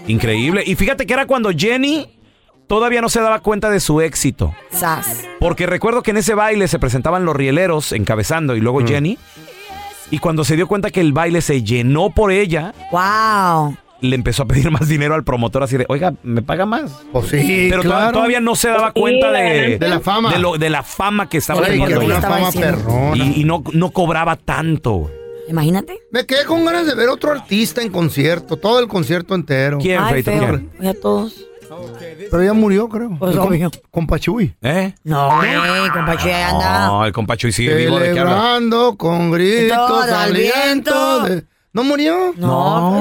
que- 0.05 0.11
Increíble. 0.13 0.63
Y 0.65 0.75
fíjate 0.75 1.05
que 1.05 1.13
era 1.13 1.25
cuando 1.25 1.49
Jenny 1.51 2.07
todavía 2.67 3.01
no 3.01 3.09
se 3.09 3.19
daba 3.21 3.39
cuenta 3.39 3.69
de 3.69 3.79
su 3.79 4.01
éxito. 4.01 4.53
Sas. 4.71 5.23
Porque 5.39 5.65
recuerdo 5.65 6.03
que 6.03 6.11
en 6.11 6.17
ese 6.17 6.33
baile 6.35 6.67
se 6.67 6.79
presentaban 6.79 7.25
los 7.25 7.35
rieleros 7.35 7.91
encabezando 7.91 8.55
y 8.55 8.59
Mm. 8.61 8.63
luego 8.63 8.85
Jenny. 8.85 9.17
Y 10.11 10.19
cuando 10.19 10.43
se 10.45 10.55
dio 10.55 10.67
cuenta 10.67 10.89
que 10.91 11.01
el 11.01 11.11
baile 11.11 11.41
se 11.41 11.63
llenó 11.63 12.09
por 12.11 12.31
ella, 12.31 12.73
Wow. 12.91 13.75
Le 14.01 14.15
empezó 14.15 14.43
a 14.43 14.45
pedir 14.45 14.69
más 14.71 14.87
dinero 14.87 15.15
al 15.15 15.23
promotor 15.23 15.63
así 15.63 15.77
de, 15.77 15.85
oiga, 15.89 16.13
¿me 16.23 16.41
paga 16.41 16.65
más? 16.65 16.91
Pues 17.11 17.27
sí, 17.29 17.67
Pero 17.69 17.81
claro. 17.81 18.13
todavía 18.13 18.39
no 18.39 18.55
se 18.55 18.69
daba 18.69 18.91
Sí, 18.95 18.99
cuenta 19.01 19.31
de. 19.31 19.77
De 19.77 19.87
la 19.89 19.99
fama. 19.99 20.31
De, 20.31 20.39
lo- 20.39 20.57
de 20.57 20.69
la 20.69 20.83
fama 20.83 21.29
que 21.29 21.37
estaba 21.37 21.61
Oye, 21.61 21.71
Oye, 21.71 21.79
que 21.85 21.93
teniendo. 21.93 22.17
una 22.17 22.21
fama 22.21 22.51
perrona. 22.51 23.15
Y, 23.23 23.41
y 23.41 23.43
no, 23.43 23.63
no 23.73 23.91
cobraba 23.91 24.35
tanto. 24.35 25.09
Imagínate. 25.49 25.99
Me 26.11 26.25
quedé 26.25 26.43
con 26.45 26.65
ganas 26.65 26.85
de 26.85 26.93
ver 26.95 27.07
otro 27.09 27.31
artista 27.31 27.81
en 27.81 27.89
concierto, 27.89 28.57
todo 28.57 28.79
el 28.79 28.87
concierto 28.87 29.33
entero. 29.33 29.77
¿Quién, 29.79 29.99
Ay, 30.01 30.15
Feito? 30.21 30.31
feo. 30.31 30.39
¿Quién? 30.41 30.71
Oye, 30.79 30.89
a 30.89 30.93
todos. 30.93 31.45
Pero 32.31 32.43
ya 32.43 32.53
murió, 32.53 32.89
creo. 32.89 33.15
Pues 33.19 33.33
El 33.33 33.39
obvio. 33.39 33.71
Compa 33.91 34.19
Chuy. 34.19 34.53
¿Eh? 34.61 34.93
No, 35.03 35.37
güey, 35.37 35.89
compa 35.93 36.17
Chuy, 36.17 36.31
anda. 36.31 36.87
No, 36.87 37.05
el 37.05 37.11
compacho 37.13 37.47
y 37.47 37.51
sigue 37.51 37.75
vivo 37.75 37.99
de 37.99 38.13
qué 38.13 38.19
habla. 38.19 38.59
Con 38.97 39.31
gritos 39.31 39.77
Todo 39.77 40.01
al 40.01 40.13
al 40.13 40.33
viento. 40.33 40.51
viento. 40.91 41.23
de- 41.23 41.43
¿No 41.77 41.83
murió? 41.83 42.33
No, 42.37 42.47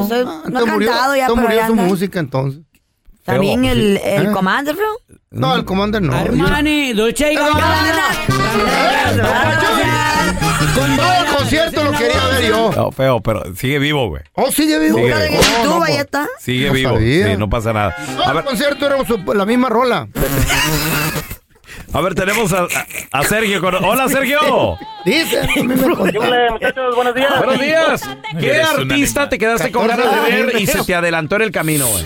No. 0.01 0.07
pues, 0.07 0.21
eh, 0.21 0.25
Ah, 0.29 0.43
no 0.51 0.59
ha 0.59 0.67
murió, 0.67 0.91
cantado 0.91 1.17
ya, 1.17 1.23
entonces 1.23 1.35
pero 1.35 1.49
murió 1.49 1.57
ya 1.61 1.67
su 1.67 1.73
anda. 1.73 1.83
música 1.85 2.21
entonces. 2.21 2.61
También 3.25 3.63
Feo, 3.63 3.73
el, 3.73 3.97
el 4.05 4.27
¿Eh? 4.27 4.33
Commander, 4.33 4.77
feo. 4.77 5.19
No, 5.31 5.55
el 5.57 5.65
Commander 5.65 6.03
no. 6.03 6.15
Armani, 6.15 6.93
Dolce 6.93 7.33
y 7.33 7.37
Gabbana. 7.37 8.09
Con 10.75 10.97
todo 10.97 11.13
el 11.13 11.27
concierto 11.37 11.85
lo 11.85 11.93
quería 11.93 12.27
ver 12.27 12.49
yo. 12.49 12.71
No, 12.77 12.93
feo, 12.93 13.21
pero 13.23 13.43
sigue 13.57 13.79
vivo, 13.79 14.09
güey. 14.09 14.23
Oh, 14.35 14.51
sigue 14.53 14.79
vivo. 14.79 14.99
Sigue 14.99 15.15
vivo. 15.29 15.43
YouTube, 15.43 15.65
no, 15.71 15.79
pues. 15.79 15.99
está. 15.99 16.29
Sigue 16.39 16.67
No 16.69 16.73
vivo. 16.75 16.91
sabía. 16.93 17.27
Sí, 17.29 17.37
no 17.39 17.49
pasa 17.49 17.73
nada. 17.73 17.97
Todo 18.15 18.25
A 18.25 18.29
el 18.29 18.35
ver, 18.35 18.45
concierto 18.45 18.87
era 18.87 18.97
la 19.35 19.47
misma 19.47 19.69
rola. 19.71 20.07
a 21.97 22.01
ver 22.03 22.15
tenemos 22.15 22.53
a, 22.53 22.63
a- 22.65 23.19
a 23.19 23.23
Sergio. 23.23 23.61
con- 23.61 23.75
Hola, 23.85 24.09
Sergio. 24.09 24.77
Dice, 25.05 25.41
a. 25.41 25.47
Hola, 26.19 26.47
muchachos, 26.51 26.95
buenos 26.95 27.15
días. 27.15 27.39
Buenos 27.39 27.61
días. 27.61 28.11
¿Qué 28.39 28.61
artista 28.61 29.29
te 29.29 29.39
quedaste 29.39 29.71
con 29.73 29.87
14 29.87 30.09
ganas 30.11 30.27
de 30.27 30.31
ver 30.45 30.61
y 30.61 30.67
se 30.67 30.85
te 30.85 30.95
adelantó 30.95 31.37
en 31.37 31.43
el 31.43 31.51
camino, 31.53 31.87
güey? 31.87 32.05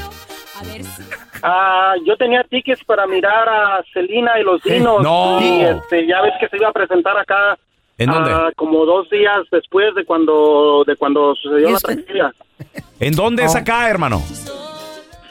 Ah, 1.42 1.94
yo 2.06 2.16
tenía 2.16 2.44
tickets 2.44 2.84
para 2.84 3.06
mirar 3.06 3.48
a 3.48 3.82
Celina 3.94 4.38
y 4.38 4.42
los 4.44 4.62
Dinos. 4.62 5.02
No. 5.02 5.40
Y 5.40 5.62
este, 5.64 6.06
ya 6.06 6.20
ves 6.20 6.34
que 6.38 6.48
se 6.48 6.56
iba 6.56 6.68
a 6.68 6.72
presentar 6.72 7.16
acá. 7.16 7.58
¿En 7.96 8.10
dónde? 8.10 8.30
ah, 8.32 8.48
como 8.56 8.84
dos 8.86 9.08
días 9.10 9.38
después 9.50 9.94
de 9.94 10.04
cuando 10.04 10.84
de 10.86 10.96
cuando 10.96 11.34
sucedió 11.36 11.70
la 11.70 11.78
tragedia. 11.78 12.32
¿En 12.98 13.14
dónde 13.14 13.44
es 13.44 13.54
acá, 13.54 13.88
hermano? 13.88 14.22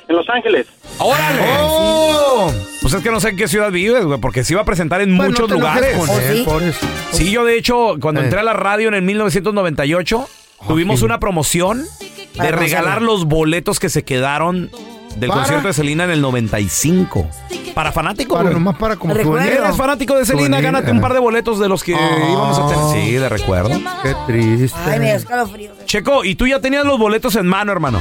En 0.08 0.16
Los 0.16 0.28
Ángeles. 0.30 0.68
¡Órale! 0.98 1.42
Oh, 1.62 2.52
Pues 2.90 2.98
es 3.02 3.04
que 3.04 3.12
no 3.12 3.20
sé 3.20 3.30
en 3.30 3.36
qué 3.38 3.48
ciudad 3.48 3.72
vives, 3.72 4.04
güey, 4.04 4.20
porque 4.20 4.44
se 4.44 4.54
iba 4.54 4.64
a 4.64 4.66
presentar 4.66 5.00
en 5.02 5.16
Bueno, 5.16 5.32
muchos 5.32 5.52
lugares. 5.52 5.96
con 5.96 6.10
¿Oh, 6.10 6.20
él, 6.20 6.38
sí? 6.38 6.44
por 6.44 6.64
eso. 6.64 6.88
Sí, 7.12 7.30
yo 7.32 7.46
de 7.46 7.56
hecho, 7.56 7.98
cuando 8.02 8.22
Eh. 8.22 8.24
entré 8.24 8.40
a 8.40 8.44
la 8.44 8.54
radio 8.54 8.88
en 8.88 8.96
el 8.96 9.04
1998, 9.04 10.28
tuvimos 10.68 10.96
Ah, 10.96 10.98
sí. 11.00 11.06
una 11.06 11.20
promoción 11.20 11.84
de 12.00 12.18
Para 12.38 12.52
regalar 12.58 13.02
los 13.04 13.26
boletos 13.26 13.80
que 13.80 13.90
se 13.90 14.04
quedaron 14.04 14.72
del 15.18 15.30
¿Para? 15.30 15.42
concierto 15.42 15.68
de 15.68 15.74
Selena 15.76 16.06
en 16.06 16.12
el 16.12 16.22
95. 16.22 17.30
Para 17.76 17.92
fanáticos, 17.92 18.38
Para, 18.38 18.50
güey. 18.50 18.54
nomás 18.60 18.78
para 18.80 18.96
como. 18.96 19.16
¿Eres 19.16 19.76
fanático 19.78 20.16
de 20.18 20.26
Selena? 20.26 20.60
Gánate 20.60 20.90
un 20.92 20.98
eh. 20.98 21.02
par 21.02 21.14
de 21.14 21.20
boletos 21.20 21.60
de 21.60 21.70
los 21.70 21.84
que 21.84 21.94
Ah. 21.94 22.18
íbamos 22.32 22.58
a 22.58 22.68
tener. 22.70 23.06
Sí, 23.06 23.12
de 23.14 23.30
recuerdo. 23.30 23.70
Qué 24.02 24.16
triste. 24.26 24.78
Ay, 24.86 25.00
me 25.00 25.06
dio 25.06 25.16
escalofríos. 25.16 25.78
Checo, 25.86 26.24
¿y 26.26 26.34
tú 26.36 26.48
ya 26.48 26.60
tenías 26.60 26.86
los 26.86 26.98
boletos 26.98 27.36
en 27.36 27.46
mano, 27.46 27.72
hermano? 27.72 28.00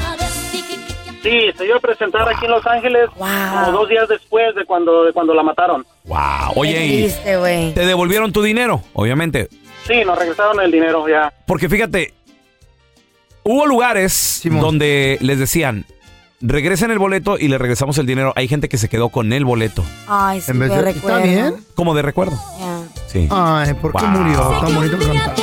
Sí, 1.23 1.51
se 1.57 1.67
iba 1.67 1.77
a 1.77 1.81
presentar 1.81 2.29
aquí 2.29 2.45
en 2.45 2.51
Los 2.53 2.67
Ángeles 2.67 3.09
Wow. 3.17 3.29
como 3.65 3.73
dos 3.73 3.89
días 3.89 4.09
después 4.09 4.55
de 4.55 4.65
cuando 4.65 5.05
de 5.05 5.13
cuando 5.13 5.35
la 5.35 5.43
mataron. 5.43 5.85
Wow. 6.05 6.19
Oye, 6.57 6.87
¿y 6.87 7.03
triste, 7.03 7.37
güey. 7.37 7.75
te 7.75 7.85
devolvieron 7.87 8.33
tu 8.33 8.43
dinero? 8.43 8.83
Obviamente. 8.93 9.49
Sí, 9.87 10.05
nos 10.05 10.19
regresaron 10.19 10.61
el 10.61 10.71
dinero 10.71 11.09
ya. 11.09 11.33
Porque 11.47 11.69
fíjate, 11.69 12.15
hubo 13.43 13.67
lugares 13.67 14.13
Simón. 14.13 14.61
donde 14.61 15.19
les 15.21 15.39
decían, 15.39 15.87
regresen 16.41 16.91
el 16.91 16.99
boleto 16.99 17.39
y 17.39 17.49
le 17.49 17.59
regresamos 17.59 17.99
el 17.99 18.07
dinero. 18.07 18.33
Hay 18.37 18.47
gente 18.49 18.69
que 18.69 18.79
se 18.79 18.89
quedó 18.89 19.09
con 19.09 19.33
el 19.33 19.45
boleto. 19.45 19.85
Ay, 20.07 20.41
sí, 20.41 20.51
En 20.53 20.59
vez 20.61 20.71
me 20.71 20.77
de- 20.77 20.83
recuerdo. 20.93 21.19
¿Está 21.19 21.29
bien? 21.29 21.57
Como 21.75 21.95
de 21.95 22.03
recuerdo. 22.03 22.37
Ya. 22.59 22.79
Sí. 23.09 23.29
Ay, 23.31 23.75
¿por 23.75 23.93
qué 23.93 24.05
Wow. 24.05 24.11
murió? 24.11 24.41
Tan 24.61 24.75
bonito 24.75 24.99
que 24.99 25.07
cantaba. 25.07 25.35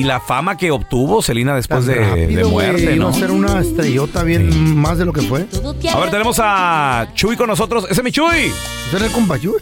Y 0.00 0.04
la 0.04 0.18
fama 0.18 0.56
que 0.56 0.70
obtuvo 0.70 1.20
Selena 1.20 1.54
después 1.54 1.84
de, 1.84 1.96
de 1.96 2.00
rápido, 2.06 2.48
muerte, 2.48 2.96
¿no? 2.96 3.08
a 3.08 3.12
ser 3.12 3.30
una 3.30 3.60
estrellota 3.60 4.22
bien 4.22 4.74
más 4.78 4.96
de 4.96 5.04
lo 5.04 5.12
que 5.12 5.20
fue. 5.20 5.44
A 5.92 6.00
ver, 6.00 6.10
tenemos 6.10 6.40
a 6.42 7.08
Chuy 7.12 7.36
con 7.36 7.48
nosotros. 7.48 7.84
Ese 7.84 8.00
es 8.00 8.02
mi 8.02 8.10
Chuy. 8.10 8.50
El 8.94 9.12
compa 9.12 9.38
Chuy. 9.38 9.60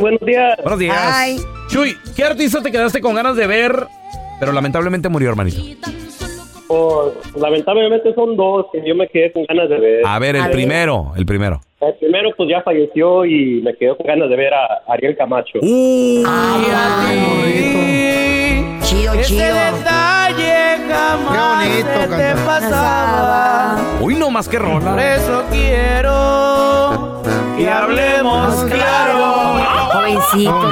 buenos 0.00 0.20
días. 0.22 0.58
Buenos 0.64 0.80
días. 0.80 0.96
Ay. 1.00 1.36
Chuy, 1.68 1.96
¿qué 2.16 2.24
artista 2.24 2.60
te 2.60 2.72
quedaste 2.72 3.00
con 3.00 3.14
ganas 3.14 3.36
de 3.36 3.46
ver? 3.46 3.86
Pero 4.40 4.50
lamentablemente 4.50 5.08
murió, 5.08 5.30
hermanito. 5.30 5.62
Pues, 6.66 7.12
lamentablemente 7.36 8.12
son 8.14 8.36
dos 8.36 8.66
que 8.72 8.82
yo 8.84 8.96
me 8.96 9.06
quedé 9.06 9.32
con 9.32 9.44
ganas 9.44 9.68
de 9.68 9.78
ver. 9.78 10.04
A 10.04 10.18
ver, 10.18 10.34
el 10.34 10.42
A 10.42 10.46
ver. 10.46 10.56
primero, 10.56 11.12
el 11.16 11.24
primero. 11.24 11.60
El 11.82 11.94
primero 11.94 12.30
pues 12.36 12.48
ya 12.48 12.62
falleció 12.62 13.24
y 13.24 13.60
me 13.62 13.74
quedé 13.74 13.96
con 13.96 14.06
ganas 14.06 14.28
de 14.30 14.36
ver 14.36 14.54
a 14.54 14.82
Ariel 14.86 15.16
Camacho. 15.16 15.58
Uh, 15.60 16.22
Chido, 18.82 19.14
chido. 19.22 19.44
detalle 19.44 20.76
jamás 20.88 21.66
Qué 21.66 21.82
bonito 21.82 21.88
se 21.88 21.98
te 22.00 22.08
cantar. 22.08 22.46
pasaba. 22.46 23.76
uy, 24.00 24.14
no 24.14 24.30
más 24.30 24.48
que 24.48 24.58
Por 24.58 24.68
rola. 24.82 25.14
eso 25.16 25.44
quiero 25.50 27.22
que 27.56 27.68
hablemos 27.68 28.64
claro. 28.64 29.58
Jovencito. 29.92 30.70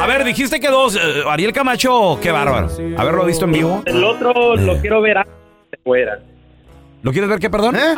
A 0.00 0.06
ver, 0.06 0.24
dijiste 0.24 0.60
que 0.60 0.68
dos. 0.68 0.96
eh, 0.96 1.00
Ariel 1.28 1.52
Camacho, 1.52 2.18
qué 2.22 2.30
bárbaro. 2.30 2.68
Haberlo 2.96 3.24
visto 3.24 3.44
en 3.46 3.52
vivo. 3.52 3.82
El 3.86 4.04
otro 4.04 4.54
lo 4.56 4.76
quiero 4.80 5.00
ver 5.00 5.18
antes 5.18 5.32
de 5.34 5.70
que 5.70 5.76
se 5.76 5.82
muera. 5.84 6.18
¿Lo 7.02 7.12
quieres 7.12 7.30
ver 7.30 7.38
qué, 7.40 7.48
perdón? 7.50 7.76
¿Eh? 7.76 7.94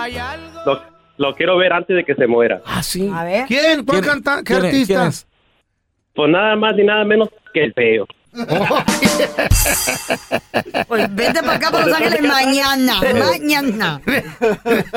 Lo, 0.64 0.80
lo 1.18 1.34
quiero 1.34 1.56
ver 1.56 1.72
antes 1.72 1.96
de 1.96 2.04
que 2.04 2.14
se 2.14 2.26
muera. 2.26 2.60
Ah, 2.64 2.82
sí. 2.82 3.10
A 3.14 3.24
ver. 3.24 3.46
¿Quién? 3.46 3.84
¿Cuál 3.84 4.00
¿Quién- 4.00 4.12
canta? 4.12 4.36
¿Qué 4.38 4.44
quién 4.44 4.58
es- 4.58 4.64
artista? 4.64 4.94
quién 4.94 5.08
es? 5.08 5.26
Pues 6.14 6.30
nada 6.30 6.56
más 6.56 6.74
ni 6.76 6.84
nada 6.84 7.04
menos 7.04 7.28
que 7.54 7.64
el 7.64 7.72
feo. 7.72 8.06
Pues 10.88 11.14
vete 11.14 11.40
para 11.42 11.54
acá, 11.56 11.70
para 11.70 11.86
Los 11.86 11.96
Ángeles 11.96 12.22
mañana. 12.32 12.94
Mañana. 13.14 14.00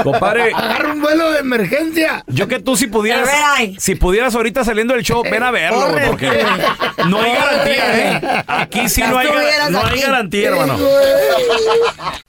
Compadre, 0.04 0.54
Agarra 0.54 0.94
un 0.94 1.02
vuelo 1.02 1.32
de 1.32 1.40
emergencia. 1.40 2.24
yo 2.28 2.48
que 2.48 2.60
tú 2.60 2.76
si 2.76 2.88
pudieras. 2.88 3.28
A 3.28 3.32
ver, 3.32 3.42
ay. 3.58 3.76
Si 3.80 3.96
pudieras 3.96 4.36
ahorita 4.36 4.64
saliendo 4.64 4.94
del 4.94 5.04
show, 5.04 5.22
ven 5.24 5.44
a 5.44 5.52
verlo, 5.52 5.78
güey, 5.92 5.92
Corre. 5.92 6.08
porque 6.08 6.46
no 7.10 7.20
hay 7.22 7.34
garantía, 7.34 8.12
¿eh? 8.12 8.44
Aquí 8.48 8.90
sí 8.90 9.02
no 9.02 9.18
hay, 9.18 9.28
gar- 9.28 9.34
estuvieras 9.36 9.72
no 9.72 9.80
hay 9.80 9.86
aquí. 9.92 10.02
garantía, 10.02 10.50
hermano. 10.50 10.78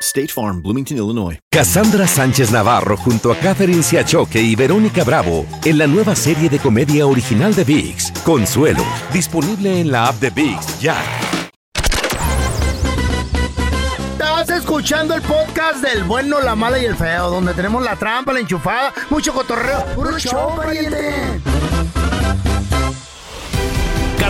State 0.00 0.28
Farm, 0.28 0.62
Bloomington, 0.62 0.98
Illinois. 0.98 1.38
Cassandra 1.50 2.06
Sánchez 2.06 2.50
Navarro 2.50 2.96
junto 2.96 3.32
a 3.32 3.36
Catherine 3.36 3.82
Siachoque 3.82 4.40
y 4.40 4.54
Verónica 4.54 5.04
Bravo 5.04 5.46
en 5.64 5.78
la 5.78 5.86
nueva 5.86 6.14
serie 6.14 6.48
de 6.48 6.58
comedia 6.58 7.06
original 7.06 7.54
de 7.54 7.64
VIX, 7.64 8.12
Consuelo, 8.24 8.84
disponible 9.12 9.80
en 9.80 9.90
la 9.90 10.08
app 10.08 10.16
de 10.16 10.30
VIX 10.30 10.80
ya. 10.80 10.96
Estás 14.12 14.50
escuchando 14.50 15.14
el 15.14 15.22
podcast 15.22 15.82
del 15.82 16.04
bueno, 16.04 16.40
la 16.40 16.54
mala 16.54 16.78
y 16.78 16.84
el 16.84 16.94
feo, 16.94 17.30
donde 17.30 17.54
tenemos 17.54 17.82
la 17.82 17.96
trampa, 17.96 18.32
la 18.32 18.40
enchufada, 18.40 18.92
mucho 19.08 19.32
cotorreo. 19.32 19.84
¡Puro 19.94 20.18
show, 20.18 20.54
pariente! 20.56 21.40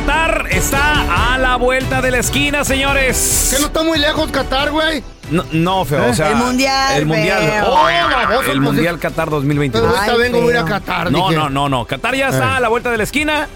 Qatar 0.00 0.48
está 0.50 1.32
a 1.32 1.38
la 1.38 1.56
vuelta 1.56 2.02
de 2.02 2.10
la 2.10 2.18
esquina, 2.18 2.64
señores. 2.64 3.48
Que 3.50 3.58
no 3.60 3.68
está 3.68 3.82
muy 3.82 3.98
lejos 3.98 4.30
Qatar, 4.30 4.70
güey. 4.70 5.02
No, 5.30 5.42
no, 5.52 5.86
feo, 5.86 6.10
o 6.10 6.12
sea... 6.14 6.32
El 6.32 6.36
mundial, 6.36 6.96
El 6.98 7.06
mundial. 7.06 7.42
feo. 7.42 7.64
Oh, 7.66 7.84
baboso, 7.84 8.52
el 8.52 8.60
mundial 8.60 8.98
Qatar 8.98 9.30
2022. 9.30 9.94
Pero 10.04 10.12
Ay, 10.12 10.18
vengo 10.20 10.46
a 10.46 10.50
ir 10.50 10.56
a. 10.58 10.64
Qatar, 10.66 11.10
No, 11.10 11.28
dije. 11.30 11.40
no, 11.40 11.48
no, 11.48 11.70
no. 11.70 11.86
Qatar 11.86 12.14
ya 12.14 12.28
está 12.28 12.44
Eh. 12.44 12.56
a 12.56 12.60
la 12.60 12.68
vuelta 12.68 12.90
de 12.90 12.98
la 12.98 13.04
esquina. 13.04 13.48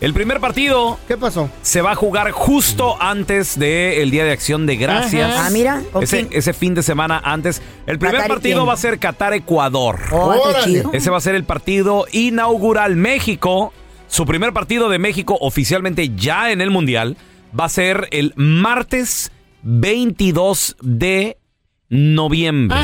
El 0.00 0.14
primer 0.14 0.38
partido 0.38 0.98
¿Qué 1.08 1.16
pasó? 1.16 1.50
se 1.62 1.82
va 1.82 1.90
a 1.92 1.94
jugar 1.96 2.30
justo 2.30 2.96
antes 3.02 3.58
del 3.58 4.12
Día 4.12 4.24
de 4.24 4.30
Acción 4.30 4.66
de 4.66 4.76
Gracias. 4.76 5.32
Ah, 5.36 5.50
mira, 5.50 5.82
¿con 5.92 6.04
Ese, 6.04 6.52
fin 6.52 6.74
de 6.76 6.84
semana 6.84 7.20
antes. 7.24 7.60
El 7.88 7.98
primer 7.98 8.16
¿Qatar 8.18 8.30
y 8.30 8.34
partido 8.34 8.64
va 8.64 8.74
a 8.74 8.76
ser 8.76 9.00
Qatar-Ecuador. 9.00 9.98
Oh, 10.12 10.32
qué 10.34 10.38
Órale. 10.50 10.64
chido. 10.64 10.90
Ese 10.92 11.10
va 11.10 11.16
a 11.16 11.20
ser 11.20 11.34
el 11.34 11.42
partido 11.44 12.06
inaugural. 12.12 12.94
México, 12.94 13.72
su 14.08 14.26
primer 14.26 14.52
partido 14.52 14.88
de 14.88 14.98
México 14.98 15.36
oficialmente 15.40 16.10
ya 16.16 16.50
en 16.52 16.60
el 16.60 16.70
Mundial, 16.70 17.16
va 17.58 17.64
a 17.66 17.68
ser 17.68 18.08
el 18.10 18.32
martes 18.36 19.30
22 19.62 20.76
de 20.80 21.38
noviembre. 21.88 22.76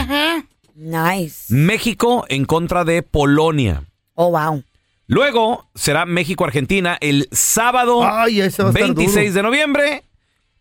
Nice. 0.74 1.52
México 1.54 2.24
en 2.28 2.44
contra 2.46 2.84
de 2.84 3.02
Polonia. 3.02 3.84
Oh, 4.14 4.30
wow. 4.30 4.62
Luego 5.06 5.68
será 5.74 6.06
México-Argentina 6.06 6.96
el 7.00 7.28
sábado 7.32 8.02
Ay, 8.08 8.40
ese 8.40 8.62
va 8.62 8.68
a 8.68 8.72
estar 8.72 8.94
26 8.94 9.14
duro. 9.14 9.34
de 9.34 9.42
noviembre. 9.42 10.04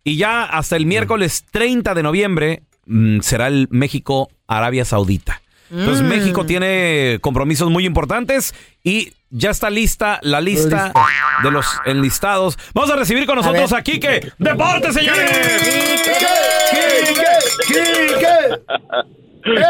Y 0.04 0.18
ya 0.18 0.44
hasta 0.44 0.76
el 0.76 0.86
miércoles 0.86 1.46
30 1.52 1.94
de 1.94 2.04
noviembre 2.04 2.64
mm, 2.86 3.20
será 3.20 3.48
el 3.48 3.68
México-Arabia 3.70 4.86
Saudita. 4.86 5.42
Entonces 5.72 6.04
Mm. 6.04 6.08
México 6.08 6.46
tiene 6.46 7.20
compromisos 7.22 7.70
muy 7.70 7.86
importantes 7.86 8.56
y 8.84 9.14
ya 9.30 9.52
está 9.52 9.70
lista 9.70 10.20
la 10.24 10.42
lista 10.42 10.92
de 11.44 11.52
los 11.52 11.66
enlistados. 11.86 12.58
Vamos 12.74 12.90
a 12.92 12.96
recibir 12.96 13.26
con 13.26 13.36
nosotros 13.36 13.72
a, 13.74 13.82
Quique. 13.82 14.32
¡Deporte, 14.38 14.92
señores! 14.92 15.30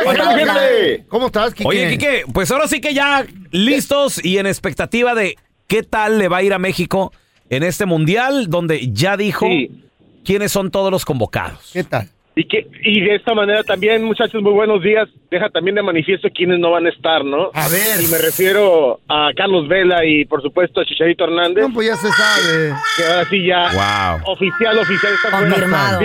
Hola, 0.06 0.38
gente. 0.38 1.06
¿Cómo 1.08 1.28
estás, 1.28 1.54
Kike? 1.54 1.68
Oye, 1.68 1.90
Quique, 1.90 2.24
pues 2.34 2.52
ahora 2.52 2.68
sí 2.68 2.82
que 2.82 2.94
ya 2.94 3.26
listos 3.52 4.24
y 4.24 4.38
en 4.38 4.48
expectativa 4.48 5.14
de 5.16 5.38
qué 5.68 5.84
tal 5.84 6.18
le 6.18 6.28
va 6.28 6.38
a 6.38 6.44
ir 6.44 6.54
a 6.54 6.60
México 6.60 7.14
en 7.50 7.64
este 7.64 7.86
mundial, 7.86 8.50
donde 8.50 8.92
ya 8.92 9.18
dijo 9.18 9.46
Sí. 9.46 9.84
quiénes 10.26 10.52
son 10.52 10.72
todos 10.72 10.92
los 10.92 11.06
convocados. 11.06 11.70
¿Qué 11.74 11.84
tal? 11.84 12.10
Y, 12.40 12.46
que, 12.46 12.66
y 12.86 13.02
de 13.02 13.16
esta 13.16 13.34
manera 13.34 13.64
también, 13.66 14.02
muchachos, 14.02 14.42
muy 14.42 14.54
buenos 14.54 14.82
días. 14.82 15.10
Deja 15.30 15.50
también 15.50 15.76
de 15.76 15.84
manifiesto 15.84 16.30
quiénes 16.34 16.58
no 16.60 16.72
van 16.72 16.86
a 16.86 16.90
estar, 16.90 17.26
¿no? 17.26 17.52
A 17.54 17.68
ver. 17.68 18.00
Y 18.02 18.08
me 18.10 18.18
refiero 18.18 19.02
a 19.10 19.32
Carlos 19.36 19.68
Vela 19.68 20.06
y, 20.06 20.24
por 20.24 20.42
supuesto, 20.42 20.80
a 20.80 20.86
Chicharito 20.86 21.26
Hernández. 21.26 21.68
No, 21.68 21.74
pues 21.74 21.88
ya 21.88 21.98
se 21.98 22.08
sabe. 22.08 22.74
que 22.96 23.04
ahora 23.04 23.26
sí 23.30 23.46
ya 23.46 24.20
Wow. 24.24 24.32
oficial, 24.34 24.78
oficial 24.80 25.14
está 25.16 25.30
fuera. 25.38 25.50
Confirmado. 25.54 26.00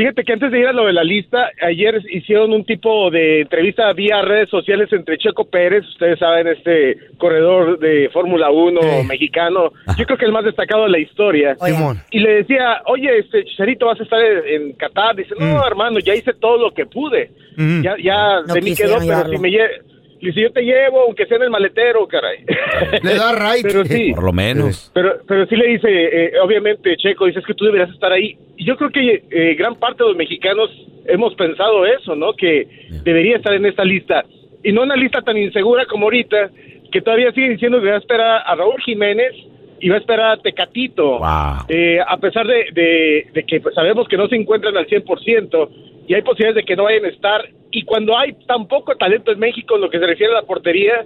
Fíjate, 0.00 0.24
que 0.24 0.32
antes 0.32 0.50
de 0.50 0.60
ir 0.60 0.66
a 0.66 0.72
lo 0.72 0.86
de 0.86 0.94
la 0.94 1.04
lista, 1.04 1.50
ayer 1.60 2.00
hicieron 2.10 2.54
un 2.54 2.64
tipo 2.64 3.10
de 3.10 3.42
entrevista 3.42 3.92
vía 3.92 4.22
redes 4.22 4.48
sociales 4.48 4.90
entre 4.94 5.18
Checo 5.18 5.44
Pérez, 5.44 5.86
ustedes 5.88 6.18
saben, 6.18 6.46
este 6.48 6.96
corredor 7.18 7.78
de 7.78 8.08
Fórmula 8.10 8.50
1 8.50 8.80
Eh. 8.80 9.04
mexicano, 9.06 9.72
yo 9.98 10.06
creo 10.06 10.16
que 10.16 10.24
el 10.24 10.32
más 10.32 10.44
destacado 10.46 10.84
de 10.84 10.88
la 10.88 10.98
historia. 11.00 11.54
Oye. 11.60 11.74
Y 12.12 12.20
le 12.20 12.30
decía, 12.36 12.80
oye, 12.86 13.18
este 13.18 13.44
Chicharito, 13.44 13.84
vas 13.84 14.00
a 14.00 14.04
estar 14.04 14.18
en, 14.22 14.72
Qatar. 14.72 15.16
Dice, 15.16 15.34
no, 15.38 15.66
hermano, 15.66 15.98
ya 15.98 16.14
hice 16.14 16.32
todo 16.32 16.56
lo 16.56 16.70
que 16.72 16.86
pude. 16.86 17.30
Mm. 17.58 17.82
Ya, 17.82 17.96
ya 18.02 18.40
No 18.48 18.54
de 18.54 18.62
mí 18.62 18.74
quedó, 18.74 18.96
pero 19.06 19.28
si 19.28 19.36
me 19.36 19.50
lle- 19.50 19.82
y 20.20 20.32
si 20.32 20.42
yo 20.42 20.52
te 20.52 20.62
llevo, 20.62 21.00
aunque 21.02 21.26
sea 21.26 21.36
en 21.38 21.44
el 21.44 21.50
maletero, 21.50 22.06
caray. 22.06 22.44
Le 23.02 23.14
da 23.14 23.32
right. 23.32 23.62
Pero 23.62 23.84
sí. 23.84 24.12
Por 24.14 24.24
lo 24.24 24.32
menos. 24.32 24.90
Pero, 24.94 25.14
pero 25.26 25.46
sí 25.46 25.56
le 25.56 25.66
dice, 25.68 25.88
eh, 25.88 26.32
obviamente, 26.42 26.96
Checo, 26.96 27.26
dice 27.26 27.38
es 27.40 27.46
que 27.46 27.54
tú 27.54 27.64
deberías 27.64 27.90
estar 27.90 28.12
ahí. 28.12 28.36
Y 28.56 28.64
yo 28.64 28.76
creo 28.76 28.90
que 28.90 29.22
eh, 29.30 29.54
gran 29.54 29.76
parte 29.76 30.02
de 30.02 30.08
los 30.10 30.16
mexicanos 30.18 30.70
hemos 31.06 31.34
pensado 31.34 31.86
eso, 31.86 32.14
¿no? 32.14 32.34
Que 32.34 32.68
debería 33.04 33.36
estar 33.36 33.54
en 33.54 33.64
esta 33.66 33.84
lista. 33.84 34.24
Y 34.62 34.72
no 34.72 34.82
una 34.82 34.96
lista 34.96 35.22
tan 35.22 35.38
insegura 35.38 35.86
como 35.86 36.04
ahorita, 36.06 36.50
que 36.92 37.00
todavía 37.00 37.32
sigue 37.32 37.50
diciendo 37.50 37.80
que 37.80 37.88
va 37.88 37.94
a 37.94 37.98
esperar 37.98 38.42
a 38.44 38.54
Raúl 38.54 38.80
Jiménez 38.84 39.32
y 39.80 39.88
va 39.88 39.94
a 39.94 39.98
esperar 40.00 40.32
a 40.32 40.42
Tecatito. 40.42 41.18
Wow. 41.18 41.64
Eh, 41.68 41.98
a 42.06 42.16
pesar 42.18 42.46
de, 42.46 42.66
de- 42.74 43.26
de 43.32 43.44
que 43.44 43.60
pues, 43.60 43.74
sabemos 43.74 44.06
que 44.08 44.18
no 44.18 44.28
se 44.28 44.36
encuentran 44.36 44.76
al 44.76 44.86
100% 44.86 45.68
y 46.08 46.14
hay 46.14 46.20
posibilidades 46.22 46.56
de 46.56 46.64
que 46.64 46.76
no 46.76 46.84
vayan 46.84 47.06
a 47.06 47.08
estar. 47.08 47.48
Y 47.72 47.84
cuando 47.84 48.16
hay 48.16 48.32
tan 48.46 48.66
poco 48.66 48.96
talento 48.96 49.30
en 49.32 49.38
México 49.38 49.76
en 49.76 49.82
lo 49.82 49.90
que 49.90 49.98
se 49.98 50.06
refiere 50.06 50.32
a 50.32 50.40
la 50.40 50.46
portería, 50.46 51.04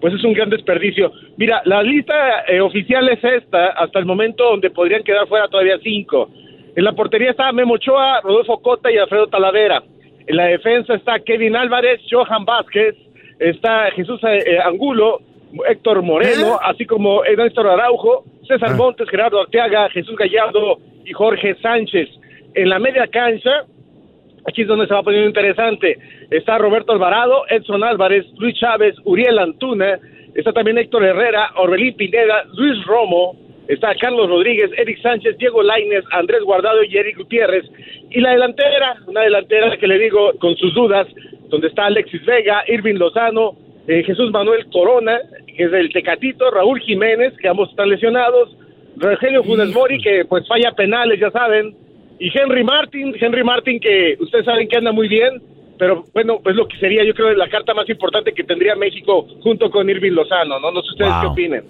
pues 0.00 0.14
es 0.14 0.24
un 0.24 0.32
gran 0.32 0.50
desperdicio. 0.50 1.12
Mira, 1.36 1.62
la 1.64 1.82
lista 1.82 2.44
eh, 2.48 2.60
oficial 2.60 3.08
es 3.08 3.22
esta, 3.22 3.68
hasta 3.68 3.98
el 3.98 4.06
momento 4.06 4.44
donde 4.44 4.70
podrían 4.70 5.02
quedar 5.02 5.28
fuera 5.28 5.48
todavía 5.48 5.78
cinco. 5.82 6.30
En 6.74 6.84
la 6.84 6.92
portería 6.92 7.30
está 7.30 7.52
Memo 7.52 7.74
Ochoa, 7.74 8.20
Rodolfo 8.22 8.60
Cota 8.62 8.90
y 8.90 8.96
Alfredo 8.96 9.26
Talavera. 9.26 9.82
En 10.26 10.36
la 10.36 10.46
defensa 10.46 10.94
está 10.94 11.20
Kevin 11.20 11.56
Álvarez, 11.56 12.00
Johan 12.10 12.44
Vázquez, 12.44 12.94
está 13.38 13.90
Jesús 13.90 14.20
eh, 14.24 14.58
Angulo, 14.64 15.20
Héctor 15.68 16.02
Moreno, 16.02 16.58
así 16.62 16.86
como 16.86 17.22
Néstor 17.24 17.66
Araujo, 17.66 18.24
César 18.46 18.76
Montes, 18.76 19.08
Gerardo 19.08 19.40
Arteaga, 19.40 19.88
Jesús 19.90 20.16
Gallardo 20.16 20.78
y 21.04 21.12
Jorge 21.12 21.56
Sánchez. 21.56 22.08
En 22.54 22.68
la 22.68 22.78
media 22.78 23.06
cancha, 23.08 23.64
aquí 24.46 24.62
es 24.62 24.68
donde 24.68 24.86
se 24.86 24.94
va 24.94 25.02
poniendo 25.02 25.28
interesante. 25.28 25.98
Está 26.30 26.58
Roberto 26.58 26.92
Alvarado, 26.92 27.44
Edson 27.48 27.84
Álvarez, 27.84 28.26
Luis 28.38 28.54
Chávez, 28.56 28.94
Uriel 29.04 29.38
Antuna, 29.38 29.98
está 30.34 30.52
también 30.52 30.78
Héctor 30.78 31.04
Herrera, 31.04 31.50
Orbelín 31.56 31.94
Pineda, 31.94 32.44
Luis 32.54 32.84
Romo, 32.84 33.36
está 33.68 33.94
Carlos 33.94 34.28
Rodríguez, 34.28 34.70
Eric 34.76 35.00
Sánchez, 35.02 35.38
Diego 35.38 35.62
Laines, 35.62 36.04
Andrés 36.12 36.42
Guardado 36.42 36.82
y 36.82 36.96
Eric 36.96 37.18
Gutiérrez. 37.18 37.64
Y 38.10 38.20
la 38.20 38.32
delantera, 38.32 38.96
una 39.06 39.22
delantera 39.22 39.76
que 39.76 39.86
le 39.86 39.98
digo 39.98 40.32
con 40.38 40.56
sus 40.56 40.74
dudas, 40.74 41.06
donde 41.48 41.68
está 41.68 41.86
Alexis 41.86 42.24
Vega, 42.24 42.64
Irving 42.68 42.94
Lozano, 42.94 43.56
eh, 43.86 44.02
Jesús 44.04 44.30
Manuel 44.30 44.66
Corona, 44.72 45.18
que 45.46 45.64
es 45.64 45.70
del 45.70 45.92
Tecatito, 45.92 46.50
Raúl 46.50 46.80
Jiménez, 46.80 47.34
que 47.40 47.48
ambos 47.48 47.70
están 47.70 47.88
lesionados, 47.88 48.56
Rogelio 48.96 49.42
Funes 49.42 49.72
Mori, 49.74 50.00
que 50.00 50.24
pues 50.24 50.46
falla 50.46 50.72
penales, 50.72 51.18
ya 51.18 51.30
saben, 51.30 51.74
y 52.20 52.30
Henry 52.36 52.62
Martin, 52.62 53.14
Henry 53.20 53.42
Martin 53.42 53.80
que 53.80 54.16
ustedes 54.20 54.44
saben 54.44 54.68
que 54.68 54.76
anda 54.76 54.92
muy 54.92 55.08
bien, 55.08 55.42
pero 55.78 56.04
bueno, 56.14 56.38
pues 56.42 56.54
lo 56.54 56.68
que 56.68 56.76
sería 56.78 57.02
yo 57.04 57.14
creo 57.14 57.32
la 57.34 57.48
carta 57.48 57.74
más 57.74 57.88
importante 57.88 58.32
que 58.32 58.44
tendría 58.44 58.76
México 58.76 59.26
junto 59.42 59.70
con 59.70 59.88
Irving 59.90 60.12
Lozano, 60.12 60.60
¿no? 60.60 60.70
No 60.70 60.82
sé 60.82 60.90
ustedes 60.92 61.10
Wow. 61.10 61.20
qué 61.22 61.26
opinen. 61.26 61.64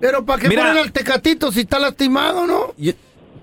Pero 0.00 0.24
¿para 0.24 0.40
qué 0.40 0.48
Mira. 0.48 0.62
ponen 0.62 0.78
al 0.78 0.92
tecatito 0.92 1.52
si 1.52 1.60
está 1.60 1.78
lastimado, 1.78 2.46
no? 2.46 2.72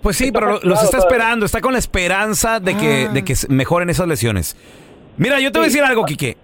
Pues 0.02 0.16
sí, 0.16 0.32
pero 0.32 0.54
lo- 0.54 0.60
los 0.64 0.82
está 0.84 0.98
esperando, 1.00 1.46
está 1.46 1.60
con 1.60 1.74
la 1.74 1.80
esperanza 1.80 2.60
de 2.60 2.76
que, 2.78 3.10
de 3.14 3.24
que 3.26 3.34
mejoren 3.50 3.90
esas 3.90 4.08
lesiones. 4.08 4.56
Mira, 5.18 5.40
yo 5.40 5.52
te 5.52 5.60
voy 5.60 5.66
a 5.66 5.70
decir 5.70 5.84
algo, 5.84 6.06
Quique. 6.06 6.38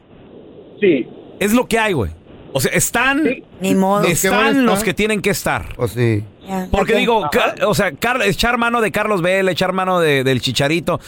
Sí. 0.82 1.08
Es 1.40 1.54
lo 1.54 1.66
que 1.68 1.80
hay, 1.80 1.94
güey. 1.94 2.12
O 2.54 2.60
sea, 2.62 2.72
están, 2.72 3.24
Ni 3.60 3.74
modo. 3.76 4.04
Están 4.06 4.66
los 4.66 4.84
que 4.84 4.94
tienen 4.94 5.22
que 5.22 5.32
estar. 5.32 5.76
Pues 5.76 5.92
sí. 5.92 6.24
Ya, 6.48 6.68
Porque 6.72 6.96
digo, 6.96 7.30
o 7.66 7.74
sea, 7.76 7.92
echar 8.26 8.58
mano 8.58 8.80
de 8.82 8.92
Carlos 8.92 9.22
Vela, 9.22 9.52
echar 9.52 9.74
mano 9.74 10.00
de- 10.00 10.24
del 10.24 10.40
Chicharito. 10.42 11.00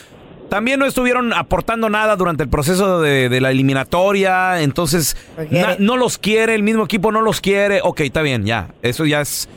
También 0.49 0.79
no 0.79 0.85
estuvieron 0.85 1.33
aportando 1.33 1.89
nada 1.89 2.15
durante 2.15 2.43
el 2.43 2.49
proceso 2.49 3.01
de, 3.01 3.29
de 3.29 3.41
la 3.41 3.51
eliminatoria. 3.51 4.61
Entonces, 4.61 5.17
na- 5.51 5.75
no 5.79 5.97
los 5.97 6.17
quiere, 6.17 6.55
el 6.55 6.63
mismo 6.63 6.83
equipo 6.85 7.11
no 7.11 7.21
los 7.21 7.41
quiere. 7.41 7.79
Ok, 7.83 8.01
está 8.01 8.21
bien, 8.21 8.45
ya. 8.45 8.69
Eso 8.81 9.05
ya 9.05 9.21
es 9.21 9.49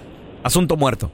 asunto 0.42 0.76
muerto. 0.76 1.10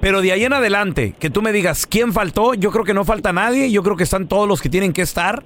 Pero 0.00 0.22
de 0.22 0.32
ahí 0.32 0.44
en 0.44 0.54
adelante, 0.54 1.14
que 1.18 1.28
tú 1.28 1.42
me 1.42 1.52
digas 1.52 1.86
quién 1.86 2.12
faltó, 2.12 2.54
yo 2.54 2.70
creo 2.70 2.84
que 2.84 2.94
no 2.94 3.04
falta 3.04 3.32
nadie. 3.32 3.70
Yo 3.70 3.82
creo 3.82 3.96
que 3.96 4.04
están 4.04 4.28
todos 4.28 4.48
los 4.48 4.62
que 4.62 4.68
tienen 4.70 4.92
que 4.92 5.02
estar. 5.02 5.42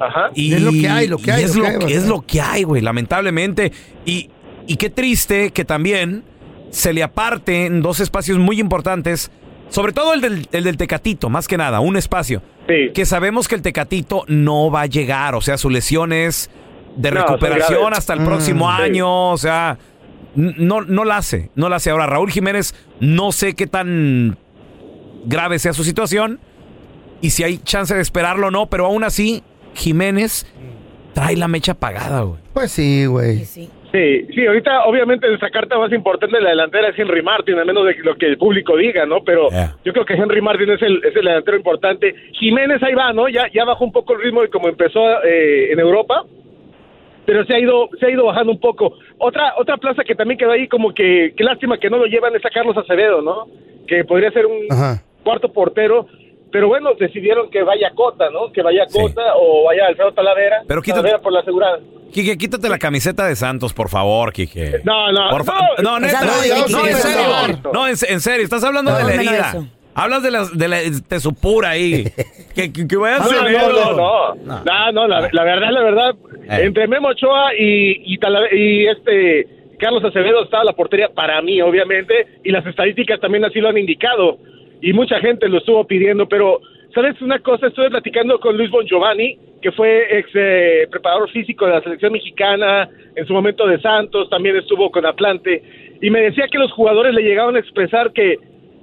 Ajá. 0.00 0.30
Y 0.34 0.54
Es 0.54 0.62
lo 0.62 0.72
que 0.72 0.88
hay, 0.88 1.08
lo 1.08 1.18
que 1.18 1.32
hay, 1.32 1.42
Es 1.44 1.56
lo 1.56 1.62
lo 1.64 1.68
que 1.68 1.74
hay, 1.74 1.86
que, 1.86 1.94
es 1.96 2.06
lo 2.06 2.20
que 2.22 2.40
hay, 2.40 2.62
güey, 2.62 2.82
lamentablemente. 2.82 3.72
Y, 4.04 4.30
y 4.66 4.76
qué 4.76 4.90
triste 4.90 5.50
que 5.50 5.64
también 5.64 6.24
se 6.70 6.92
le 6.92 7.02
aparten 7.02 7.80
dos 7.82 8.00
espacios 8.00 8.38
muy 8.38 8.60
importantes, 8.60 9.30
sobre 9.70 9.92
todo 9.92 10.14
el 10.14 10.20
del, 10.20 10.48
el 10.52 10.64
del 10.64 10.76
Tecatito, 10.76 11.28
más 11.30 11.48
que 11.48 11.56
nada, 11.56 11.80
un 11.80 11.96
espacio. 11.96 12.42
que 12.66 13.06
sabemos 13.06 13.48
que 13.48 13.54
el 13.54 13.62
Tecatito 13.62 14.24
no 14.28 14.70
va 14.70 14.82
a 14.82 14.86
llegar, 14.86 15.34
o 15.34 15.40
sea, 15.40 15.56
su 15.56 15.70
lesión 15.70 16.12
es 16.12 16.50
de 16.96 17.10
No, 17.10 17.22
recuperación 17.22 17.94
hasta 17.94 18.12
el 18.12 18.20
próximo 18.24 18.68
Mm, 18.70 18.76
sí. 18.76 18.82
año, 18.82 19.30
o 19.30 19.38
sea, 19.38 19.78
no, 20.34 20.82
no 20.82 21.04
la 21.04 21.16
hace, 21.16 21.50
no 21.54 21.68
la 21.70 21.76
hace. 21.76 21.90
Ahora, 21.90 22.06
Raúl 22.06 22.30
Jiménez, 22.30 22.74
no 23.00 23.32
sé 23.32 23.54
qué 23.54 23.66
tan 23.66 24.36
grave 25.24 25.58
sea 25.58 25.72
su 25.72 25.82
situación 25.84 26.38
y 27.22 27.30
si 27.30 27.42
hay 27.44 27.58
chance 27.58 27.94
de 27.94 28.00
esperarlo 28.02 28.48
o 28.48 28.50
no, 28.50 28.66
pero 28.66 28.86
aún 28.86 29.02
así, 29.04 29.42
Jiménez 29.78 30.44
trae 31.14 31.36
la 31.36 31.48
mecha 31.48 31.72
apagada, 31.72 32.22
güey. 32.22 32.40
Pues 32.52 32.72
sí, 32.72 33.06
güey. 33.06 33.44
Sí, 33.90 34.26
sí, 34.34 34.46
ahorita 34.46 34.84
obviamente 34.84 35.26
nuestra 35.28 35.50
carta 35.50 35.78
más 35.78 35.90
importante 35.92 36.36
de 36.36 36.42
la 36.42 36.50
delantera 36.50 36.88
es 36.88 36.98
Henry 36.98 37.22
Martin, 37.22 37.58
a 37.58 37.64
menos 37.64 37.86
de 37.86 37.94
lo 38.04 38.16
que 38.16 38.26
el 38.26 38.36
público 38.36 38.76
diga, 38.76 39.06
¿no? 39.06 39.24
Pero 39.24 39.48
yo 39.82 39.92
creo 39.92 40.04
que 40.04 40.14
Henry 40.14 40.42
Martin 40.42 40.70
es 40.70 40.82
el, 40.82 40.98
es 40.98 41.16
el 41.16 41.24
delantero 41.24 41.56
importante. 41.56 42.14
Jiménez 42.34 42.82
ahí 42.82 42.92
va, 42.94 43.14
¿no? 43.14 43.28
Ya, 43.28 43.50
ya 43.52 43.64
bajó 43.64 43.84
un 43.84 43.92
poco 43.92 44.12
el 44.12 44.20
ritmo 44.20 44.42
de 44.42 44.50
como 44.50 44.68
empezó 44.68 45.00
eh, 45.24 45.72
en 45.72 45.80
Europa, 45.80 46.24
pero 47.24 47.44
se 47.46 47.54
ha 47.54 47.58
ido 47.58 47.88
se 47.98 48.06
ha 48.06 48.10
ido 48.10 48.26
bajando 48.26 48.52
un 48.52 48.60
poco. 48.60 48.92
Otra 49.16 49.54
otra 49.56 49.78
plaza 49.78 50.04
que 50.04 50.14
también 50.14 50.38
quedó 50.38 50.52
ahí 50.52 50.68
como 50.68 50.92
que 50.92 51.32
qué 51.34 51.44
lástima 51.44 51.78
que 51.78 51.88
no 51.88 51.96
lo 51.96 52.04
llevan 52.04 52.36
es 52.36 52.44
a 52.44 52.50
Carlos 52.50 52.76
Acevedo, 52.76 53.22
¿no? 53.22 53.46
Que 53.86 54.04
podría 54.04 54.30
ser 54.32 54.44
un 54.44 54.66
cuarto 55.24 55.50
portero. 55.50 56.06
Pero 56.50 56.68
bueno, 56.68 56.90
decidieron 56.98 57.50
que 57.50 57.62
vaya 57.62 57.90
Cota, 57.94 58.30
¿no? 58.30 58.50
Que 58.52 58.62
vaya 58.62 58.86
Cota 58.90 59.22
o 59.36 59.64
vaya 59.64 59.86
Alfredo 59.86 60.12
Talavera. 60.12 60.62
Pero 60.66 60.80
quítate- 60.82 61.00
Talavera 61.02 61.18
por 61.22 61.32
la 61.32 61.40
asegurada. 61.40 61.78
Quique, 62.12 62.38
quítate 62.38 62.68
la 62.70 62.78
camiseta 62.78 63.26
de 63.26 63.36
Santos, 63.36 63.74
por 63.74 63.90
favor, 63.90 64.32
Quique. 64.32 64.80
No, 64.84 65.12
no, 65.12 65.28
Por 65.28 65.44
no, 65.44 65.54
no, 65.82 66.00
neta. 66.00 66.20
no, 66.22 66.26
No, 66.70 66.86
en 66.86 66.94
serio. 66.94 67.26
no. 67.64 67.72
No, 67.72 67.86
en, 67.86 67.94
en 68.08 68.20
serio. 68.20 68.44
Estás 68.44 68.64
hablando 68.64 68.90
No, 68.92 68.96
de 68.96 69.04
la 69.04 69.10
no, 69.10 69.14
no, 69.16 69.20
herida. 69.20 69.54
Hablas 69.94 70.22
de, 70.22 70.68
la, 70.68 70.78
de 70.78 71.20
su 71.20 71.34
pura 71.34 71.70
ahí. 71.70 72.04
que, 72.54 72.72
que, 72.72 72.86
que 72.88 72.96
vaya 72.96 73.16
a 73.16 73.18
No, 73.18 73.26
no, 73.32 73.42
no, 73.42 74.34
no, 74.34 74.64
no, 74.64 74.92
no, 74.92 75.08
la, 75.08 75.28
la 75.32 75.44
verdad, 75.44 75.70
la 75.70 75.82
verdad, 75.82 76.14
Eh. 76.44 76.60
entre 76.64 76.86
Memo 76.88 77.08
Ochoa 77.08 77.54
y, 77.58 78.14
y, 78.14 78.16
Tala- 78.18 78.48
y 78.54 78.86
este 78.86 79.46
Carlos 79.78 80.02
Acevedo 80.04 80.44
estaba 80.44 80.64
la 80.64 80.72
portería 80.72 81.08
para 81.14 81.42
mí, 81.42 81.60
obviamente, 81.60 82.40
y 82.42 82.50
las 82.50 82.64
estadísticas 82.66 83.20
también 83.20 83.44
así 83.44 83.60
lo 83.60 83.68
han 83.68 83.76
indicado, 83.78 84.38
y 84.80 84.92
mucha 84.92 85.18
gente 85.20 85.48
lo 85.48 85.58
estuvo 85.58 85.84
pidiendo, 85.86 86.28
pero, 86.28 86.60
¿sabes 86.94 87.20
una 87.22 87.38
cosa? 87.40 87.66
Estuve 87.68 87.90
platicando 87.90 88.38
con 88.40 88.56
Luis 88.56 88.70
Bon 88.70 88.86
Giovanni, 88.86 89.38
que 89.60 89.72
fue 89.72 90.18
ex 90.18 90.30
eh, 90.34 90.86
preparador 90.90 91.30
físico 91.30 91.66
de 91.66 91.72
la 91.72 91.82
selección 91.82 92.12
mexicana, 92.12 92.88
en 93.16 93.26
su 93.26 93.32
momento 93.32 93.66
de 93.66 93.80
Santos, 93.80 94.30
también 94.30 94.56
estuvo 94.56 94.90
con 94.90 95.04
Atlante, 95.04 95.62
y 96.00 96.10
me 96.10 96.20
decía 96.20 96.46
que 96.50 96.58
los 96.58 96.70
jugadores 96.72 97.12
le 97.14 97.22
llegaban 97.22 97.56
a 97.56 97.58
expresar 97.58 98.12
que 98.12 98.38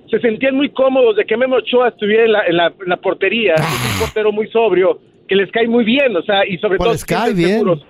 se 0.10 0.20
sentían 0.20 0.56
muy 0.56 0.70
cómodos 0.70 1.16
de 1.16 1.26
que 1.26 1.38
Memo 1.38 1.56
Ochoa 1.56 1.88
estuviera 1.90 2.26
en 2.26 2.32
la, 2.34 2.46
en 2.46 2.58
la, 2.58 2.68
en 2.68 2.90
la 2.90 2.98
portería, 2.98 3.54
es 3.56 3.94
un 3.94 4.06
portero 4.06 4.32
muy 4.32 4.48
sobrio, 4.50 5.00
que 5.28 5.36
les 5.36 5.50
cae 5.52 5.68
muy 5.68 5.84
bien, 5.84 6.16
o 6.16 6.22
sea, 6.22 6.46
y 6.46 6.58
sobre 6.58 6.78
Pues 6.78 6.86
todo 6.86 6.94
les 6.94 7.06
cae 7.06 7.34
bien. 7.34 7.50
seguros. 7.60 7.86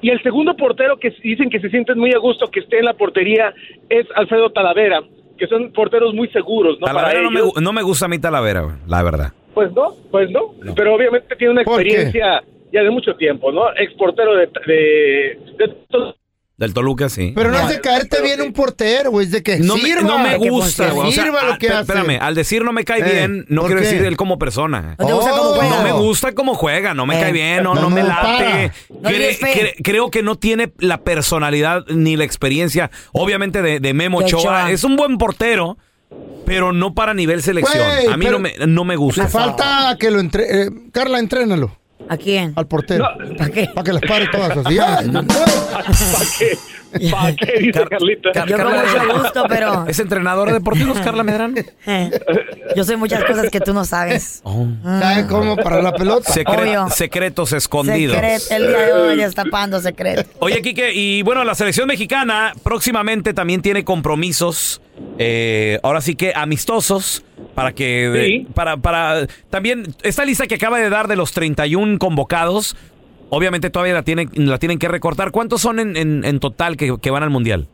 Y 0.00 0.10
el 0.10 0.22
segundo 0.22 0.54
portero 0.56 0.98
que 0.98 1.10
dicen 1.22 1.48
que 1.48 1.60
se 1.60 1.70
sienten 1.70 1.98
muy 1.98 2.12
a 2.12 2.18
gusto 2.18 2.50
que 2.50 2.60
esté 2.60 2.78
en 2.80 2.86
la 2.86 2.94
portería 2.94 3.54
es 3.88 4.06
Alfredo 4.14 4.50
Talavera, 4.50 5.00
que 5.38 5.46
son 5.46 5.72
porteros 5.72 6.14
muy 6.14 6.28
seguros, 6.28 6.78
¿no? 6.80 6.86
Talavera 6.86 7.12
Para 7.14 7.22
no 7.22 7.30
me, 7.30 7.40
ellos. 7.40 7.52
no 7.60 7.72
me 7.72 7.82
gusta 7.82 8.06
a 8.06 8.08
mí 8.08 8.18
Talavera, 8.18 8.78
la 8.86 9.02
verdad. 9.02 9.32
Pues 9.54 9.72
no, 9.72 9.94
pues 10.10 10.30
no, 10.30 10.52
pero 10.74 10.94
obviamente 10.94 11.36
tiene 11.36 11.52
una 11.52 11.62
experiencia 11.62 12.42
ya 12.72 12.82
de 12.82 12.90
mucho 12.90 13.14
tiempo, 13.14 13.52
¿no? 13.52 13.68
Ex 13.76 13.94
portero 13.94 14.34
de, 14.34 14.48
de, 14.66 15.38
de 15.58 15.68
todos 15.88 16.16
Del 16.56 16.72
Toluca, 16.72 17.08
sí. 17.08 17.32
Pero 17.34 17.50
no 17.50 17.58
es 17.58 17.68
de 17.68 17.80
caerte 17.80 18.22
bien 18.22 18.40
un 18.40 18.52
portero, 18.52 19.10
güey, 19.10 19.26
es 19.26 19.32
de 19.32 19.42
que 19.42 19.58
no 19.58 19.76
me, 19.76 19.92
no 20.02 20.20
me 20.20 20.36
gusta, 20.38 20.90
güey. 20.90 21.08
O 21.08 21.12
sea, 21.12 21.24
sirva 21.24 21.40
ah, 21.42 21.46
lo 21.48 21.58
que 21.58 21.68
hace. 21.68 21.80
Espérame, 21.80 22.18
al 22.22 22.36
decir 22.36 22.62
no 22.62 22.72
me 22.72 22.84
cae 22.84 23.00
Eh, 23.00 23.12
bien, 23.12 23.44
no 23.48 23.62
¿por 23.62 23.70
quiero 23.70 23.82
qué? 23.82 23.88
decir 23.88 24.06
él 24.06 24.16
como 24.16 24.38
persona. 24.38 24.94
¿No 24.96 25.04
te 25.06 25.12
gusta 25.14 25.30
cómo 25.32 25.50
juega? 25.54 25.76
No 25.76 25.82
me 25.82 25.92
gusta 25.92 26.32
cómo 26.32 26.54
juega, 26.54 26.94
no 26.94 27.06
me 27.06 27.18
Eh, 27.18 27.22
cae 27.22 27.32
bien, 27.32 27.64
no, 27.64 27.74
no, 27.74 27.80
no 27.82 27.90
me 27.90 28.04
late. 28.04 28.22
para. 28.22 28.72
No 28.88 29.00
Cre- 29.00 29.16
tienes 29.16 29.38
fe. 29.38 29.52
cre- 29.52 29.74
creo 29.82 30.10
que 30.12 30.22
no 30.22 30.36
tiene 30.36 30.72
la 30.78 30.98
personalidad 31.02 31.84
ni 31.88 32.16
la 32.16 32.22
experiencia, 32.22 32.88
obviamente, 33.10 33.60
de, 33.60 33.80
de 33.80 33.92
Memo 33.92 34.20
De 34.20 34.26
Ochoa. 34.26 34.40
Ochoa. 34.40 34.70
Es 34.70 34.84
un 34.84 34.94
buen 34.94 35.18
portero, 35.18 35.76
pero 36.46 36.72
no 36.72 36.94
para 36.94 37.14
nivel 37.14 37.42
selección. 37.42 37.84
A 38.12 38.16
mí 38.16 38.26
no 38.26 38.38
me, 38.38 38.54
no 38.68 38.84
me 38.84 38.94
gusta. 38.94 39.26
Falta 39.26 39.96
que 39.98 40.08
lo 40.12 40.20
entre... 40.20 40.66
eh, 40.66 40.70
Carla, 40.92 41.18
entrénalo. 41.18 41.76
¿A 42.08 42.16
quién? 42.16 42.52
Al 42.56 42.66
portero. 42.66 43.06
¿Para 43.36 43.50
qué? 43.50 43.68
Para 43.74 43.84
que 43.84 43.92
las 43.92 44.02
pare 44.02 44.26
todas 44.28 44.56
así. 44.56 44.76
¿Para 45.12 45.26
qué? 46.38 46.58
¿Para 47.10 47.34
qué? 47.36 47.52
Dice 47.60 47.84
Carlita. 47.88 48.30
Yo 48.46 48.56
con 48.56 48.72
mucho 48.72 49.20
gusto, 49.22 49.44
pero 49.48 49.86
¿Es 49.88 49.98
entrenadora 49.98 50.52
de 50.52 50.58
deportivos, 50.58 50.98
Carla 51.00 51.22
Medrano? 51.22 51.54
yo 52.76 52.84
sé 52.84 52.96
muchas 52.96 53.24
cosas 53.24 53.50
que 53.50 53.60
tú 53.60 53.72
no 53.72 53.84
sabes. 53.84 54.42
¿Sabe 54.82 55.26
cómo 55.26 55.56
parar 55.56 55.82
la 55.82 55.92
pelota? 55.92 56.32
Secre- 56.32 56.62
Obvio. 56.62 56.88
secretos 56.90 57.52
escondidos. 57.52 58.14
Secret, 58.16 58.42
el 58.50 58.66
día 58.68 58.78
de 58.86 58.92
hoy 58.92 59.16
destapando 59.16 59.80
secreto. 59.80 60.28
Oye, 60.38 60.62
Quique, 60.62 60.92
y 60.92 61.22
bueno, 61.22 61.44
la 61.44 61.54
selección 61.54 61.86
mexicana 61.88 62.52
próximamente 62.62 63.34
también 63.34 63.62
tiene 63.62 63.84
compromisos, 63.84 64.80
eh, 65.18 65.78
ahora 65.82 66.00
sí 66.00 66.14
que 66.14 66.32
amistosos, 66.34 67.24
para 67.54 67.72
que, 67.72 68.44
Sí. 68.44 68.46
para, 68.54 68.76
para, 68.76 69.26
también, 69.50 69.94
esta 70.02 70.24
lista 70.24 70.46
que 70.46 70.54
acaba 70.56 70.78
de 70.78 70.88
dar 70.90 71.08
de 71.08 71.16
los 71.16 71.32
31 71.32 71.98
convocados, 71.98 72.76
obviamente 73.30 73.70
todavía 73.70 73.94
la 73.94 74.02
tienen, 74.02 74.28
la 74.34 74.58
tienen 74.58 74.78
que 74.78 74.88
recortar. 74.88 75.30
¿Cuántos 75.30 75.60
son 75.60 75.78
en, 75.80 75.96
en- 75.96 76.24
en 76.24 76.40
total 76.40 76.76
que, 76.76 76.94
que 77.00 77.10
van 77.10 77.22
al 77.22 77.30
Mundial? 77.30 77.66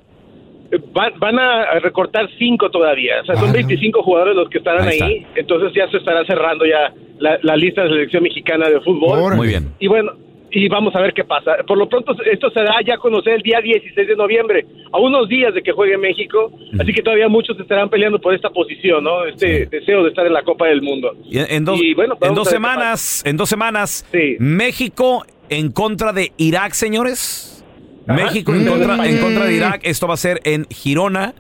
Van, 0.93 1.13
van 1.19 1.37
a 1.39 1.81
recortar 1.81 2.29
cinco 2.39 2.71
todavía, 2.71 3.15
o 3.23 3.27
sea, 3.27 3.35
son 3.35 3.53
25 3.53 4.05
jugadores 4.05 4.37
los 4.37 4.49
que 4.49 4.59
estarán 4.59 4.87
Ahí 4.87 5.01
ahí, 5.03 5.27
entonces 5.35 5.73
ya 5.75 5.91
se 5.91 5.97
estará 5.97 6.25
cerrando 6.25 6.65
ya 6.65 6.95
la, 7.19 7.41
la 7.43 7.57
lista 7.57 7.83
de 7.83 7.89
selección 7.89 8.23
mexicana 8.23 8.69
de 8.69 8.81
fútbol. 8.81 9.35
Muy 9.35 9.49
bien. 9.49 9.71
Y 9.81 9.89
bueno, 9.89 10.13
y 10.53 10.69
vamos 10.69 10.95
a 10.95 11.01
ver 11.01 11.13
qué 11.13 11.25
pasa. 11.25 11.57
Por 11.67 11.77
lo 11.77 11.89
pronto, 11.89 12.15
esto 12.25 12.51
se 12.51 12.61
da 12.61 12.77
ya 12.87 12.95
a 12.95 12.99
conocer 12.99 13.35
el 13.35 13.43
día 13.43 13.61
16 13.61 14.07
de 14.07 14.15
noviembre, 14.15 14.65
a 14.93 14.99
unos 14.99 15.29
días 15.29 15.53
de 15.55 15.61
que 15.61 15.73
juegue 15.73 15.99
México, 15.99 16.53
así 16.79 16.93
que 16.93 17.03
todavía 17.03 17.29
muchos 17.29 17.59
estarán 17.59 17.89
peleando 17.91 18.21
por 18.21 18.33
esta 18.33 18.51
posición, 18.51 19.03
¿no? 19.03 19.25
Este 19.27 19.67
deseo 19.67 20.05
de 20.05 20.11
estar 20.11 20.25
en 20.25 20.33
la 20.33 20.45
Copa 20.45 20.69
del 20.69 20.83
Mundo. 20.83 21.17
Y 21.29 21.39
en, 21.39 21.65
dos, 21.65 21.83
Y 21.83 21.95
bueno, 21.95 22.17
en 22.21 22.33
dos 22.33 22.49
semanas, 22.49 23.25
en 23.27 23.37
dos 23.37 23.49
semanas, 23.49 24.07
México 24.39 25.25
en 25.51 25.71
contra 25.71 26.13
de 26.13 26.33
Irak, 26.39 26.73
señores. 26.73 27.65
Ajá. 28.07 28.25
México 28.25 28.53
en 28.55 28.65
Mm. 28.65 28.69
contra, 28.69 29.07
en 29.07 29.17
Mm. 29.17 29.21
contra 29.21 29.45
de 29.45 29.55
Irak. 29.55 29.81
Esto 29.85 30.09
va 30.09 30.15
a 30.15 30.17
ser 30.17 30.41
en 30.45 30.67
Girona, 30.71 31.35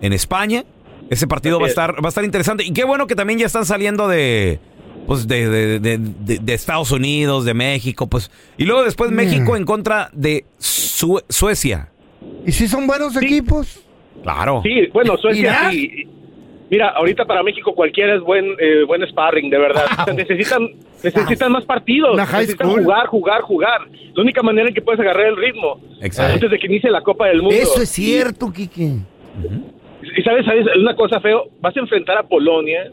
en 0.00 0.12
España. 0.12 0.64
Ese 1.10 1.26
partido 1.26 1.58
va 1.60 1.66
a 1.66 1.68
estar, 1.68 1.94
va 2.02 2.06
a 2.06 2.08
estar 2.08 2.24
interesante. 2.24 2.64
Y 2.64 2.72
qué 2.72 2.84
bueno 2.84 3.06
que 3.06 3.14
también 3.14 3.38
ya 3.38 3.46
están 3.46 3.64
saliendo 3.66 4.08
de. 4.08 4.58
Pues 5.06 5.26
de, 5.26 5.48
de- 5.48 5.80
de- 5.80 5.96
de- 5.98 6.38
de 6.38 6.54
Estados 6.54 6.92
Unidos, 6.92 7.46
de 7.46 7.54
México, 7.54 8.08
pues. 8.08 8.30
Y 8.58 8.64
luego 8.66 8.84
después 8.84 9.10
México 9.10 9.56
en 9.56 9.64
contra 9.64 10.10
de 10.12 10.44
Sue- 10.58 11.24
Suecia. 11.30 11.88
¿Y 12.46 12.52
si 12.52 12.68
son 12.68 12.86
buenos 12.86 13.16
equipos? 13.16 13.80
Claro. 14.22 14.60
Sí, 14.62 14.88
bueno, 14.92 15.16
Suecia 15.16 15.40
Irak. 15.40 15.70
sí. 15.72 16.04
Mira, 16.70 16.90
ahorita 16.90 17.24
para 17.24 17.42
México 17.42 17.74
cualquiera 17.74 18.14
es 18.14 18.20
buen 18.20 18.44
eh, 18.58 18.84
buen 18.86 19.06
sparring, 19.08 19.50
de 19.50 19.58
verdad. 19.58 19.84
O 20.00 20.04
sea, 20.04 20.14
necesitan 20.14 20.68
necesitan 21.02 21.52
más 21.52 21.64
partidos, 21.64 22.16
necesitan 22.16 22.68
school. 22.68 22.82
jugar, 22.82 23.06
jugar, 23.06 23.40
jugar. 23.42 23.80
La 24.14 24.22
única 24.22 24.42
manera 24.42 24.68
en 24.68 24.74
que 24.74 24.82
puedes 24.82 25.00
agarrar 25.00 25.26
el 25.26 25.36
ritmo 25.36 25.80
Exacto. 26.00 26.34
antes 26.34 26.50
de 26.50 26.58
que 26.58 26.66
inicie 26.66 26.90
la 26.90 27.02
Copa 27.02 27.26
del 27.28 27.42
Mundo. 27.42 27.56
Eso 27.56 27.82
es 27.82 27.88
cierto, 27.88 28.52
Kike. 28.52 28.82
Y, 28.82 30.20
y 30.20 30.22
sabes, 30.22 30.44
sabes, 30.44 30.66
una 30.76 30.94
cosa 30.94 31.20
feo, 31.20 31.44
vas 31.60 31.76
a 31.76 31.80
enfrentar 31.80 32.18
a 32.18 32.22
Polonia 32.24 32.90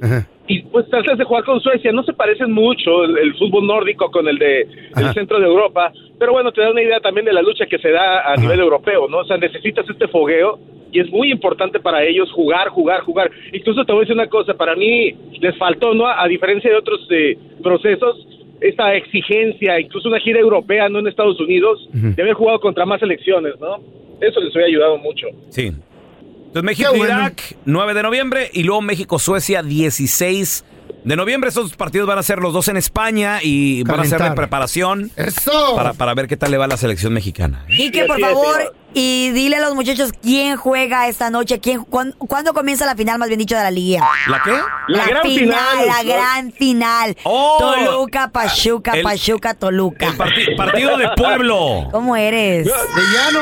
y 0.47 0.61
pues 0.63 0.87
tratas 0.89 1.17
de 1.17 1.23
jugar 1.23 1.43
con 1.43 1.59
Suecia, 1.59 1.91
no 1.91 2.03
se 2.03 2.13
parecen 2.13 2.51
mucho 2.51 3.03
el, 3.03 3.17
el 3.17 3.35
fútbol 3.35 3.65
nórdico 3.65 4.11
con 4.11 4.27
el 4.27 4.37
de 4.37 4.61
el 4.61 5.13
centro 5.13 5.39
de 5.39 5.45
Europa, 5.45 5.91
pero 6.19 6.33
bueno, 6.33 6.51
te 6.51 6.61
da 6.61 6.71
una 6.71 6.83
idea 6.83 6.99
también 6.99 7.25
de 7.25 7.33
la 7.33 7.41
lucha 7.41 7.65
que 7.65 7.79
se 7.79 7.89
da 7.89 8.31
a 8.31 8.35
nivel 8.35 8.59
europeo, 8.59 9.07
¿no? 9.07 9.19
O 9.19 9.25
sea, 9.25 9.37
necesitas 9.37 9.89
este 9.89 10.07
fogueo 10.07 10.59
y 10.91 10.99
es 10.99 11.09
muy 11.09 11.31
importante 11.31 11.79
para 11.79 12.03
ellos 12.03 12.31
jugar, 12.31 12.69
jugar, 12.69 13.01
jugar. 13.01 13.31
Incluso 13.51 13.83
te 13.83 13.91
voy 13.91 13.99
a 13.99 14.03
decir 14.03 14.15
una 14.15 14.27
cosa, 14.27 14.53
para 14.53 14.75
mí 14.75 15.13
les 15.41 15.57
faltó, 15.57 15.93
¿no? 15.93 16.07
A 16.07 16.27
diferencia 16.27 16.69
de 16.69 16.77
otros 16.77 17.07
eh, 17.09 17.37
procesos, 17.61 18.27
esta 18.61 18.95
exigencia, 18.95 19.79
incluso 19.79 20.07
una 20.07 20.19
gira 20.19 20.39
europea, 20.39 20.87
no 20.89 20.99
en 20.99 21.07
Estados 21.07 21.39
Unidos, 21.39 21.89
de 21.91 22.21
haber 22.21 22.35
jugado 22.35 22.59
contra 22.59 22.85
más 22.85 22.99
selecciones, 22.99 23.59
¿no? 23.59 23.77
Eso 24.21 24.39
les 24.39 24.53
hubiera 24.53 24.67
ayudado 24.67 24.97
mucho. 24.99 25.27
Sí. 25.49 25.71
Entonces 26.55 26.79
México-Irak, 26.79 27.57
9 27.65 27.93
de 27.93 28.03
noviembre, 28.03 28.49
y 28.53 28.63
luego 28.63 28.81
México-Suecia, 28.81 29.61
16 29.61 30.63
de 31.03 31.15
noviembre. 31.17 31.49
Estos 31.49 31.75
partidos 31.75 32.07
van 32.07 32.17
a 32.17 32.23
ser 32.23 32.39
los 32.39 32.53
dos 32.53 32.69
en 32.69 32.77
España 32.77 33.39
y 33.43 33.83
van 33.83 33.99
a 33.99 34.05
ser 34.05 34.21
de 34.21 34.31
preparación 34.31 35.11
¡Eso! 35.17 35.75
para, 35.75 35.91
para 35.91 36.13
ver 36.13 36.29
qué 36.29 36.37
tal 36.37 36.51
le 36.51 36.57
va 36.57 36.63
a 36.63 36.67
la 36.69 36.77
selección 36.77 37.11
mexicana. 37.11 37.65
¿eh? 37.67 37.75
Quique, 37.75 38.03
Sí, 38.03 38.07
por 38.07 38.19
favor. 38.21 38.73
Y 38.95 39.29
dile 39.31 39.57
a 39.57 39.59
los 39.59 39.75
muchachos 39.75 40.11
quién 40.21 40.55
juega 40.55 41.07
esta 41.09 41.29
noche, 41.29 41.59
quién, 41.59 41.83
cuán- 41.83 42.13
cuándo 42.17 42.53
comienza 42.53 42.85
la 42.85 42.95
final, 42.95 43.19
más 43.19 43.27
bien 43.27 43.39
dicho, 43.39 43.55
de 43.55 43.61
la 43.63 43.69
liguilla. 43.71 44.01
¿La 44.29 44.41
qué? 44.43 44.51
La 44.87 45.05
gran 45.05 45.23
final, 45.23 45.85
la 45.85 46.03
gran 46.03 46.51
final. 46.53 47.15
Oh. 47.23 47.57
Toluca, 47.59 48.29
Pachuca, 48.31 48.93
El- 48.93 49.03
Pachuca, 49.03 49.53
Toluca. 49.53 50.07
Parti- 50.17 50.55
partido 50.55 50.97
de 50.97 51.09
pueblo. 51.17 51.87
¿Cómo 51.91 52.15
eres? 52.15 52.67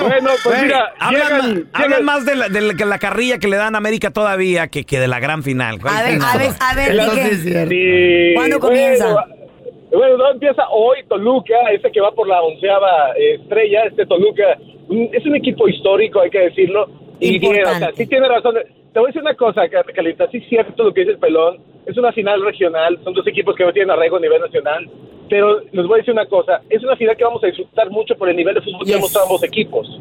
Bueno, 0.01 0.29
pues 0.43 0.61
mira, 0.63 0.91
hablan, 0.99 1.21
llegan- 1.21 1.39
ma- 1.39 1.69
hablan 1.73 1.89
llegan- 1.99 2.03
más 2.05 2.25
de 2.25 2.35
la, 2.35 2.49
de 2.49 2.61
la- 2.85 2.97
carrilla 2.97 3.37
que 3.37 3.47
le 3.47 3.57
dan 3.57 3.75
a 3.75 3.77
América 3.77 4.11
todavía 4.11 4.67
que, 4.69 4.83
que 4.85 4.99
de 4.99 5.07
la 5.07 5.19
gran 5.19 5.43
final. 5.43 5.79
¿Cuál 5.79 5.95
A 5.95 6.03
ver, 6.03 6.19
a 6.21 6.37
ver, 6.37 6.99
a 6.99 7.13
ver. 7.13 7.69
Sí, 7.69 8.33
¿Cuándo 8.35 8.59
bueno, 8.59 8.59
comienza? 8.59 9.25
Bueno, 9.91 10.17
no, 10.17 10.31
empieza 10.31 10.63
hoy 10.71 11.03
Toluca, 11.07 11.53
este 11.71 11.91
que 11.91 12.01
va 12.01 12.11
por 12.11 12.27
la 12.27 12.41
onceava 12.41 13.11
eh, 13.15 13.35
estrella, 13.41 13.83
este 13.89 14.05
Toluca. 14.07 14.43
Un- 14.93 15.10
Es 15.13 15.25
un 15.25 15.36
equipo 15.36 15.67
histórico, 15.67 16.21
hay 16.21 16.29
que 16.29 16.39
decirlo. 16.39 16.88
Y 17.19 17.38
o 17.45 17.53
sea, 17.75 17.91
sí 17.93 18.06
tiene 18.08 18.27
razón. 18.27 18.56
Te 18.91 18.99
voy 18.99 19.08
a 19.08 19.10
decir 19.10 19.21
una 19.21 19.36
cosa, 19.36 19.62
Carlita, 19.69 20.27
sí 20.29 20.38
es 20.38 20.47
cierto 20.49 20.84
lo 20.84 20.93
que 20.93 21.01
dice 21.01 21.13
el 21.13 21.19
pelón. 21.19 21.58
Es 21.86 21.97
una 21.97 22.12
final 22.12 22.43
regional, 22.43 22.99
son 23.03 23.13
dos 23.13 23.25
equipos 23.27 23.56
que 23.56 23.63
no 23.65 23.71
tienen 23.73 23.91
arraigo 23.91 24.17
a 24.17 24.19
nivel 24.19 24.41
nacional. 24.41 24.89
Pero 25.29 25.62
les 25.71 25.86
voy 25.88 25.95
a 25.95 25.97
decir 25.97 26.13
una 26.13 26.25
cosa, 26.25 26.62
es 26.69 26.84
una 26.84 26.95
final 26.95 27.15
que 27.17 27.23
vamos 27.23 27.43
a 27.43 27.47
disfrutar 27.47 27.89
mucho 27.89 28.15
por 28.15 28.29
el 28.29 28.36
nivel 28.36 28.56
de 28.56 28.62
fútbol 28.62 28.79
que 28.82 28.86
Yes. 28.88 28.95
han 28.95 29.01
mostrado 29.01 29.27
ambos 29.27 29.43
equipos. 29.43 29.99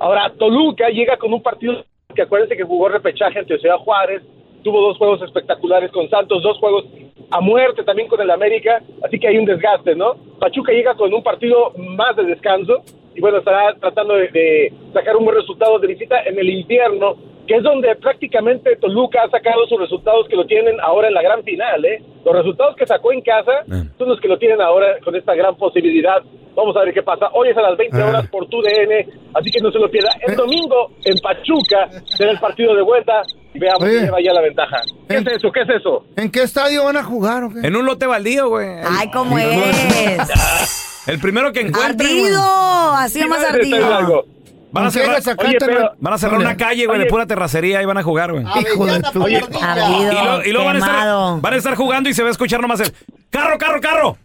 Ahora, 0.00 0.32
Toluca 0.36 0.88
llega 0.90 1.16
con 1.16 1.32
un 1.32 1.42
partido 1.42 1.84
que 2.14 2.22
acuérdense 2.22 2.56
que 2.56 2.64
jugó 2.64 2.88
repechaje 2.88 3.38
ante 3.38 3.58
Ciudad 3.58 3.78
Juárez, 3.78 4.22
tuvo 4.62 4.80
dos 4.80 4.98
juegos 4.98 5.22
espectaculares 5.22 5.90
con 5.92 6.08
Santos, 6.10 6.42
dos 6.42 6.58
juegos 6.58 6.84
a 7.30 7.40
muerte 7.40 7.82
también 7.84 8.08
con 8.08 8.20
el 8.20 8.30
América, 8.30 8.82
así 9.02 9.18
que 9.18 9.28
hay 9.28 9.38
un 9.38 9.44
desgaste, 9.44 9.94
¿no? 9.94 10.14
Pachuca 10.38 10.72
llega 10.72 10.94
con 10.94 11.12
un 11.14 11.22
partido 11.22 11.72
más 11.78 12.14
de 12.16 12.24
descanso 12.24 12.82
y 13.14 13.20
bueno, 13.20 13.38
estará 13.38 13.74
tratando 13.80 14.14
de, 14.14 14.28
de 14.28 14.72
sacar 14.92 15.16
un 15.16 15.24
buen 15.24 15.36
resultado 15.36 15.78
de 15.78 15.86
visita 15.88 16.22
en 16.24 16.38
el 16.38 16.48
invierno, 16.50 17.14
que 17.46 17.56
es 17.56 17.62
donde 17.62 17.94
prácticamente 17.96 18.76
Toluca 18.76 19.22
ha 19.24 19.30
sacado 19.30 19.66
sus 19.66 19.78
resultados 19.78 20.26
que 20.28 20.36
lo 20.36 20.46
tienen 20.46 20.76
ahora 20.80 21.08
en 21.08 21.14
la 21.14 21.22
gran 21.22 21.42
final, 21.44 21.84
¿eh? 21.84 22.02
Los 22.24 22.34
resultados 22.34 22.74
que 22.76 22.86
sacó 22.86 23.12
en 23.12 23.20
casa 23.20 23.64
son 23.98 24.08
los 24.08 24.18
que 24.20 24.28
lo 24.28 24.38
tienen 24.38 24.60
ahora 24.62 24.96
con 25.04 25.14
esta 25.14 25.34
gran 25.34 25.54
posibilidad. 25.56 26.22
Vamos 26.56 26.74
a 26.76 26.84
ver 26.84 26.94
qué 26.94 27.02
pasa. 27.02 27.28
Hoy 27.34 27.48
es 27.50 27.56
a 27.56 27.62
las 27.62 27.76
20 27.76 28.00
Ah. 28.00 28.06
horas 28.08 28.28
por 28.28 28.46
tu 28.48 28.62
DN, 28.62 29.06
así 29.34 29.50
que 29.50 29.60
no 29.60 29.70
se 29.72 29.78
lo 29.78 29.90
pierda. 29.90 30.08
El 30.26 30.36
domingo 30.36 30.90
en 31.04 31.18
Pachuca 31.18 31.90
será 32.16 32.30
el 32.30 32.38
partido 32.38 32.74
de 32.74 32.82
vuelta 32.82 33.20
y 33.52 33.58
veamos 33.58 33.82
Oye. 33.82 33.90
quién 33.92 34.04
lleva 34.06 34.20
ya 34.22 34.32
la 34.32 34.40
ventaja. 34.40 34.80
¿Qué 35.08 35.16
es 35.16 35.26
eso? 35.26 35.52
¿Qué 35.52 35.60
es 35.62 35.68
eso? 35.68 36.04
¿En 36.16 36.30
qué 36.30 36.42
estadio 36.44 36.84
van 36.84 36.96
a 36.96 37.02
jugar 37.04 37.44
o 37.44 37.50
qué? 37.50 37.66
En 37.66 37.76
un 37.76 37.84
lote 37.84 38.06
baldío, 38.06 38.48
güey. 38.48 38.68
Ay, 38.88 39.10
¿cómo 39.12 39.36
eres? 39.36 40.90
El 41.06 41.18
primero 41.18 41.52
que 41.52 41.60
encuentre. 41.60 42.08
güey. 42.08 42.22
Ardido, 42.24 42.92
así 42.94 43.20
Sí, 43.22 43.28
más 43.28 43.44
ardido. 43.44 44.26
Van 44.72 44.86
a 44.86 44.88
¿Con 44.88 44.94
qué 44.94 45.00
cerrar, 45.06 45.22
sacaste, 45.22 45.46
Oye, 45.46 45.56
pero- 45.60 45.72
güey? 45.80 45.88
van 46.00 46.14
a 46.14 46.18
cerrar 46.18 46.38
una 46.40 46.56
calle, 46.56 46.86
güey, 46.86 46.98
de 46.98 47.06
pura 47.06 47.26
terracería 47.26 47.80
y 47.80 47.84
van 47.84 47.96
a 47.98 48.02
jugar, 48.02 48.32
güey. 48.32 48.44
Hijo 48.44 48.86
de 48.86 49.00
tu... 49.12 49.22
Oye, 49.22 49.36
Ardido, 49.62 50.12
Y 50.12 50.14
luego, 50.14 50.44
y 50.44 50.50
luego 50.52 50.66
van, 50.66 50.76
a 50.76 50.78
estar, 50.80 50.94
quemado. 50.94 51.40
van 51.40 51.52
a 51.52 51.56
estar 51.56 51.74
jugando 51.76 52.08
y 52.08 52.14
se 52.14 52.22
va 52.22 52.28
a 52.28 52.32
escuchar 52.32 52.60
nomás 52.60 52.80
el 52.80 52.92
carro, 53.30 53.56
carro, 53.56 53.80
carro. 53.80 54.18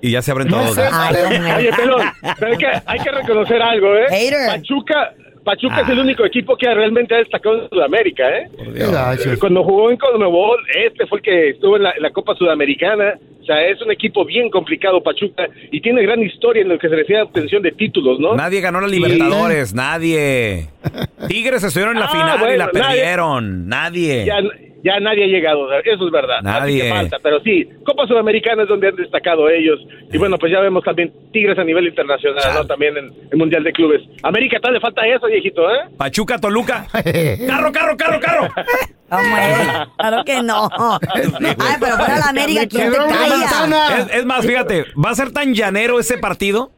Y 0.00 0.10
ya 0.10 0.20
se 0.20 0.32
abren 0.32 0.48
todos. 0.48 0.76
Ay, 0.76 1.16
Oye, 1.58 1.72
pelón, 1.72 2.02
pero 2.38 2.50
hay 2.52 2.58
que, 2.58 2.66
hay 2.84 2.98
que 2.98 3.10
reconocer 3.12 3.62
algo, 3.62 3.94
¿eh? 3.94 4.06
Hater. 4.10 4.46
Pachuca, 4.48 5.12
Pachuca 5.44 5.82
es 5.82 5.88
el 5.90 5.98
único 5.98 6.24
equipo 6.24 6.56
que 6.56 6.72
realmente 6.72 7.14
ha 7.14 7.18
destacado 7.18 7.62
en 7.64 7.68
Sudamérica, 7.68 8.28
¿eh? 8.38 8.48
Qué 8.74 8.86
gacho. 8.90 9.30
Cuando 9.38 9.62
jugó 9.62 9.90
en 9.90 9.96
Conmebol, 9.98 10.58
este 10.86 11.06
fue 11.06 11.18
el 11.18 11.22
que 11.24 11.48
estuvo 11.50 11.76
en 11.76 11.82
la, 11.84 11.90
en 11.92 12.02
la 12.02 12.10
Copa 12.10 12.34
Sudamericana. 12.34 13.14
O 13.42 13.44
sea, 13.46 13.62
es 13.68 13.80
un 13.82 13.90
equipo 13.92 14.24
bien 14.24 14.48
complicado, 14.48 15.02
Pachuca, 15.02 15.46
y 15.70 15.80
tiene 15.82 16.02
gran 16.02 16.22
historia 16.22 16.62
en 16.62 16.70
lo 16.70 16.78
que 16.78 16.88
se 16.88 16.96
refiere 16.96 17.20
a 17.20 17.24
obtención 17.24 17.60
de 17.62 17.72
títulos, 17.72 18.18
¿no? 18.18 18.34
Nadie 18.34 18.62
ganó 18.62 18.80
la 18.80 18.88
Libertadores, 18.88 19.74
nadie. 19.74 20.68
Tigres 21.28 21.62
estuvieron 21.62 21.94
en 21.96 22.00
la 22.00 22.06
Ah, 22.06 22.10
final 22.38 22.54
y 22.54 22.56
la 22.56 22.66
nadie. 22.72 22.80
perdieron. 22.80 23.68
Nadie. 23.68 24.24
Ya, 24.24 24.36
ya 24.84 25.00
nadie 25.00 25.24
ha 25.24 25.26
llegado, 25.26 25.72
eso 25.82 26.06
es 26.06 26.12
verdad. 26.12 26.36
Así 26.38 26.44
Nadie. 26.60 26.82
que 26.82 26.88
falta, 26.90 27.16
pero 27.22 27.40
sí, 27.40 27.66
Copa 27.84 28.06
Sudamericana 28.06 28.62
es 28.64 28.68
donde 28.68 28.88
han 28.88 28.96
destacado 28.96 29.48
ellos. 29.48 29.80
Y 30.12 30.18
bueno, 30.18 30.36
pues 30.38 30.52
ya 30.52 30.60
vemos 30.60 30.84
también 30.84 31.12
Tigres 31.32 31.58
a 31.58 31.64
nivel 31.64 31.86
internacional, 31.88 32.54
¿no? 32.54 32.66
También 32.66 32.96
en 32.98 33.10
el 33.32 33.38
Mundial 33.38 33.64
de 33.64 33.72
Clubes. 33.72 34.02
América, 34.22 34.58
tal 34.60 34.74
le 34.74 34.80
falta 34.80 35.06
eso, 35.06 35.26
viejito, 35.26 35.62
¿eh? 35.70 35.88
Pachuca, 35.96 36.38
Toluca. 36.38 36.86
Carro, 37.46 37.72
carro, 37.72 37.96
carro, 37.96 38.20
carro. 38.20 38.48
¿Cómo 39.08 39.36
eres? 39.36 39.68
Claro 39.96 40.24
que 40.24 40.42
no. 40.42 40.68
Ay, 40.76 41.76
pero 41.80 41.96
fuera 41.96 42.18
la 42.18 42.28
América, 42.28 42.66
¿quién 42.66 42.90
te 42.92 42.98
calla? 42.98 43.98
Es, 43.98 44.14
es 44.16 44.24
más, 44.26 44.44
fíjate, 44.46 44.84
va 45.02 45.10
a 45.10 45.14
ser 45.14 45.32
tan 45.32 45.54
llanero 45.54 45.98
ese 45.98 46.18
partido 46.18 46.70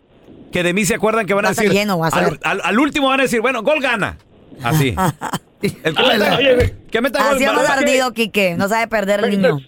que 0.53 0.63
de 0.63 0.73
mí 0.73 0.85
se 0.85 0.95
acuerdan 0.95 1.27
que 1.27 1.35
van 1.35 1.47
a 1.47 1.49
Va 1.49 1.53
a 1.53 1.55
decir. 1.55 1.73
lleno, 1.73 1.99
va 1.99 2.09
a 2.09 2.31
al- 2.51 2.61
al 2.63 2.79
último 2.79 3.09
van 3.09 3.21
a 3.21 3.23
decir, 3.25 3.41
bueno, 3.41 3.63
gol 3.63 3.81
gana. 3.81 4.17
Así. 4.63 4.95
El 5.63 5.95
que 5.95 6.03
meta, 6.03 6.37
Oye, 6.37 6.75
que 6.91 7.01
meta 7.01 7.23
gol 7.25 7.37
Así 7.37 7.45
más 7.45 7.71
ardido, 7.71 8.13
Quique. 8.13 8.57
No 8.57 8.69
sabe 8.69 8.89
perder 8.89 9.25
el 9.25 9.31
niño. 9.31 9.59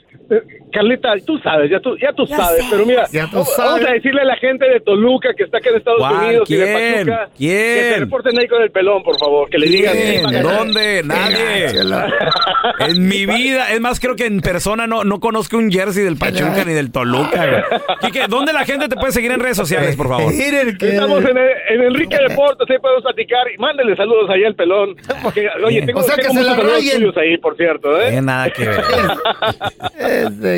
Carlita, 0.72 1.14
tú 1.26 1.38
sabes, 1.38 1.70
ya 1.70 1.80
tú, 1.80 1.96
ya 1.98 2.12
tú 2.12 2.26
Ya 2.26 2.36
sabes, 2.36 2.60
sé. 2.62 2.66
pero 2.70 2.86
mira, 2.86 3.06
Ya 3.12 3.24
tú 3.26 3.36
vamos 3.38 3.54
sabes. 3.54 3.86
a 3.86 3.92
decirle 3.92 4.20
a 4.22 4.24
la 4.24 4.36
gente 4.36 4.68
de 4.68 4.80
Toluca 4.80 5.30
que 5.36 5.44
está 5.44 5.58
acá 5.58 5.70
en 5.70 5.76
Estados 5.76 5.98
¿Cuál? 6.00 6.26
Unidos 6.26 6.50
y 6.50 6.56
de 6.56 6.64
¿Quién? 6.64 6.94
Pachuca 7.06 7.28
¿Quién? 7.36 7.50
que 7.50 7.90
se 7.94 8.00
reporten 8.00 8.38
ahí 8.38 8.48
con 8.48 8.62
el 8.62 8.70
pelón, 8.70 9.02
por 9.02 9.18
favor, 9.18 9.48
que 9.50 9.58
le 9.58 9.66
digan. 9.68 9.94
¿Quién? 9.94 10.28
"Sí, 10.28 10.34
va 10.34 10.38
a 10.38 10.42
¿Dónde? 10.42 11.02
Nadie. 11.04 11.66
En 12.80 13.08
mi 13.08 13.24
vida, 13.26 13.72
es 13.72 13.80
más, 13.80 13.98
creo 14.00 14.14
que 14.16 14.26
en 14.26 14.40
persona 14.40 14.86
no, 14.86 15.04
no 15.04 15.20
conozco 15.20 15.56
un 15.56 15.70
jersey 15.70 16.04
del 16.04 16.16
Pachuca 16.16 16.64
ni 16.66 16.72
del 16.72 16.90
Toluca. 16.92 17.64
Quique, 18.00 18.22
¿dónde 18.28 18.52
la 18.52 18.64
gente 18.64 18.88
te 18.88 18.96
puede 18.96 19.12
seguir 19.12 19.30
en 19.32 19.40
redes 19.40 19.56
sociales, 19.56 19.96
por 19.96 20.08
favor? 20.08 20.32
Miren 20.32 20.76
que... 20.76 20.88
Estamos 20.88 21.24
en, 21.24 21.36
el- 21.38 21.50
en 21.70 21.82
Enrique 21.82 22.16
Deportes, 22.28 22.68
ahí 22.70 22.78
podemos 22.78 23.02
platicar. 23.02 23.46
Y 23.54 23.58
mándenle 23.58 23.96
saludos 23.96 24.28
ahí 24.30 24.44
al 24.44 24.54
pelón. 24.54 24.96
Que, 25.34 25.46
oye, 25.64 25.82
tengo, 25.82 26.00
O 26.00 26.02
sea, 26.02 26.16
que 26.16 26.22
tengo 26.22 26.34
se 26.34 26.40
muchos 26.40 26.56
la 26.56 26.62
saludos 26.62 26.90
tuyos 26.90 27.16
ahí, 27.18 27.36
por 27.38 27.56
cierto, 27.56 28.00
¿eh? 28.00 28.16
Eh, 28.16 28.22
nada 28.22 28.50
que 28.50 28.64
ver. 28.66 28.80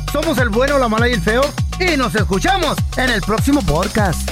Somos 0.11 0.37
el 0.39 0.49
bueno, 0.49 0.77
la 0.77 0.89
mala 0.89 1.07
y 1.07 1.13
el 1.13 1.21
feo. 1.21 1.41
Y 1.79 1.95
nos 1.95 2.13
escuchamos 2.15 2.77
en 2.97 3.09
el 3.09 3.21
próximo 3.21 3.61
podcast. 3.61 4.29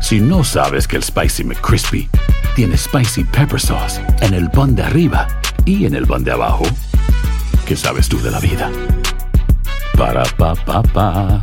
Si 0.00 0.20
no 0.20 0.44
sabes 0.44 0.86
que 0.86 0.96
el 0.96 1.02
Spicy 1.02 1.44
McCrispy 1.44 2.08
tiene 2.54 2.78
Spicy 2.78 3.24
Pepper 3.24 3.60
Sauce 3.60 4.00
en 4.20 4.34
el 4.34 4.48
pan 4.50 4.74
de 4.74 4.84
arriba 4.84 5.26
y 5.64 5.84
en 5.84 5.94
el 5.94 6.06
pan 6.06 6.22
de 6.22 6.30
abajo, 6.30 6.64
¿qué 7.66 7.76
sabes 7.76 8.08
tú 8.08 8.22
de 8.22 8.30
la 8.30 8.38
vida? 8.38 8.70
Para, 9.98 10.22
pa, 10.36 10.54
pa, 10.54 10.82
pa. 10.82 11.42